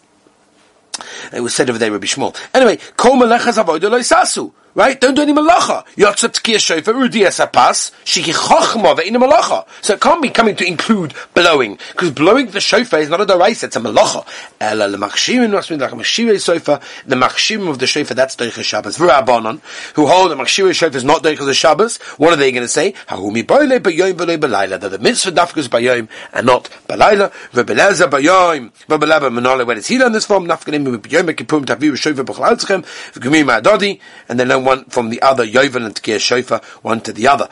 It 1.32 1.42
was 1.42 1.56
said 1.56 1.70
over 1.70 1.80
there, 1.80 1.92
Rabbi 1.92 2.06
Shmuel. 2.06 2.36
Anyway, 2.54 2.78
Kol 2.96 3.18
Melechas 3.18 3.64
Avodah 3.64 3.92
Lo 3.92 4.00
Isasu. 4.00 4.52
Right? 4.78 5.02
Don't 5.02 5.16
do 5.16 5.24
any 5.24 5.34
malacha. 5.34 5.84
Yotzat 5.96 6.40
tkiyah 6.40 6.60
shofar 6.60 6.94
udiyas 6.94 7.44
apas 7.44 7.92
shiki 8.06 8.32
chochma 8.32 8.96
ve'ina 8.96 9.18
malacha. 9.18 9.66
So 9.82 9.96
it 9.96 10.02
can't 10.02 10.22
be 10.22 10.30
coming 10.30 10.56
to 10.56 10.68
include 10.68 11.16
blowing 11.34 11.80
because 11.94 12.12
blowing 12.12 12.52
the 12.52 12.62
shofar 12.62 13.00
is 13.00 13.10
not 13.10 13.20
a 13.20 13.26
deraisa; 13.26 13.64
it's 13.64 13.76
a 13.76 13.80
malacha. 13.80 14.24
Ela 14.62 14.88
lemachshimim 14.88 15.50
must 15.50 15.70
be 15.70 15.78
like 15.78 15.90
machshirei 15.90 16.40
shofar. 16.40 16.80
The 17.08 17.16
machshim 17.16 17.68
of 17.68 17.80
the 17.80 17.88
shofar 17.88 18.14
that's 18.14 18.36
deicha 18.36 18.62
Shabbos. 18.62 19.00
V'rabbanon 19.00 19.62
who 19.96 20.06
hold 20.06 20.30
the 20.30 20.36
machshirei 20.36 20.76
shofar 20.76 20.96
is 20.96 21.04
not 21.04 21.24
deicha 21.24 21.52
Shabbos. 21.56 21.98
What 22.18 22.34
are 22.34 22.36
they 22.36 22.52
going 22.52 22.62
to 22.62 22.68
say? 22.68 22.94
Hahumi 23.08 23.48
boile 23.48 23.80
b'yoyim 23.80 24.14
v'lei 24.14 24.38
b'layla. 24.38 24.80
That 24.80 24.90
the 24.90 25.00
mitzvah 25.00 25.32
dafkas 25.32 25.70
b'yoyim 25.70 26.08
and 26.34 26.46
not 26.46 26.70
b'layla. 26.88 27.34
V'beleza 27.52 28.12
b'yoyim 28.12 28.72
v'belaba 28.88 29.34
menole. 29.34 29.66
When 29.66 29.80
is 29.80 29.88
he 29.88 29.98
done 29.98 30.12
this 30.12 30.28
from? 30.28 30.46
Nafkanim 30.46 31.00
b'yoyim 31.00 31.34
kipum 31.34 31.66
taviv 31.66 31.98
shofar 31.98 32.24
b'chlaltzchem 32.24 32.86
v'gumim 33.14 33.46
ma'adodi 33.46 34.00
and 34.30 34.40
then 34.40 34.67
one 34.68 34.84
from 34.86 35.10
the 35.10 35.22
other, 35.22 35.46
Yovel 35.46 35.86
and 35.86 35.96
Tkir 35.96 36.20
Shofar, 36.20 36.62
one 36.82 37.00
to 37.02 37.14
the 37.14 37.28
other. 37.28 37.48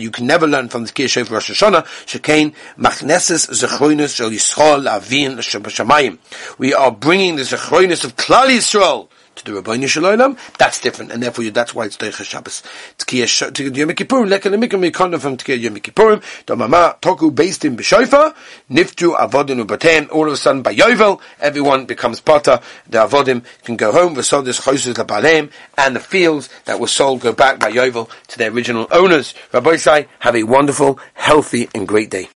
You 0.00 0.10
can 0.10 0.26
never 0.26 0.46
learn 0.46 0.68
from 0.68 0.84
the 0.84 0.90
Tkir 0.90 1.08
Shofar 1.08 1.34
Rosh 1.34 1.50
Hashanah, 1.50 1.84
Shekain, 2.06 2.54
Machneses, 2.78 3.50
Zechroinus, 3.50 4.18
Yisrael, 4.30 4.86
Avin, 4.86 5.36
Shamayim. 5.36 6.18
We 6.58 6.72
are 6.72 6.90
bringing 6.90 7.36
the 7.36 7.42
Zechroinus 7.42 8.04
of 8.04 8.16
Klal 8.16 8.48
Yisrael, 8.48 9.08
to 9.40 9.52
the 9.52 9.62
Rabbi 9.62 9.86
Shalom, 9.86 10.36
that's 10.58 10.80
different, 10.80 11.12
and 11.12 11.22
therefore 11.22 11.44
that's 11.50 11.74
why 11.74 11.86
it's 11.86 11.96
Deicha 11.96 12.24
Shabbos. 12.24 12.62
Tkiyah 12.98 13.76
Yom 13.76 13.88
Kippurim, 13.90 14.28
lekan 14.28 14.54
emikim 14.54 14.90
mikonim 14.90 15.20
from 15.20 15.36
Tkiyah 15.36 15.60
Yom 15.60 15.76
Kippurim, 15.76 16.22
Domama 16.46 17.00
Toku 17.00 17.34
based 17.34 17.64
in 17.64 17.76
B'Shoifa, 17.76 18.34
Niftu 18.70 19.16
Avodim 19.16 19.64
Ubatem, 19.64 20.10
all 20.10 20.26
of 20.26 20.32
a 20.32 20.36
sudden 20.36 20.62
by 20.62 20.74
Yovel, 20.74 21.20
everyone 21.40 21.86
becomes 21.86 22.20
Potter, 22.20 22.60
the 22.88 22.98
Avodim 22.98 23.44
can 23.64 23.76
go 23.76 23.92
home, 23.92 24.14
V'Sodis 24.14 24.60
Chosus 24.60 24.94
Labalem, 24.94 25.50
and 25.76 25.96
the 25.96 26.00
fields 26.00 26.48
that 26.64 26.78
were 26.78 26.88
sold 26.88 27.20
go 27.20 27.32
back 27.32 27.58
by 27.58 27.70
Yovel 27.70 28.10
to 28.28 28.38
their 28.38 28.50
original 28.50 28.86
owners. 28.90 29.34
Rabbi 29.52 29.76
Say, 29.76 30.08
have 30.20 30.36
a 30.36 30.42
wonderful, 30.42 30.98
healthy, 31.14 31.68
and 31.74 31.86
great 31.86 32.10
day. 32.10 32.28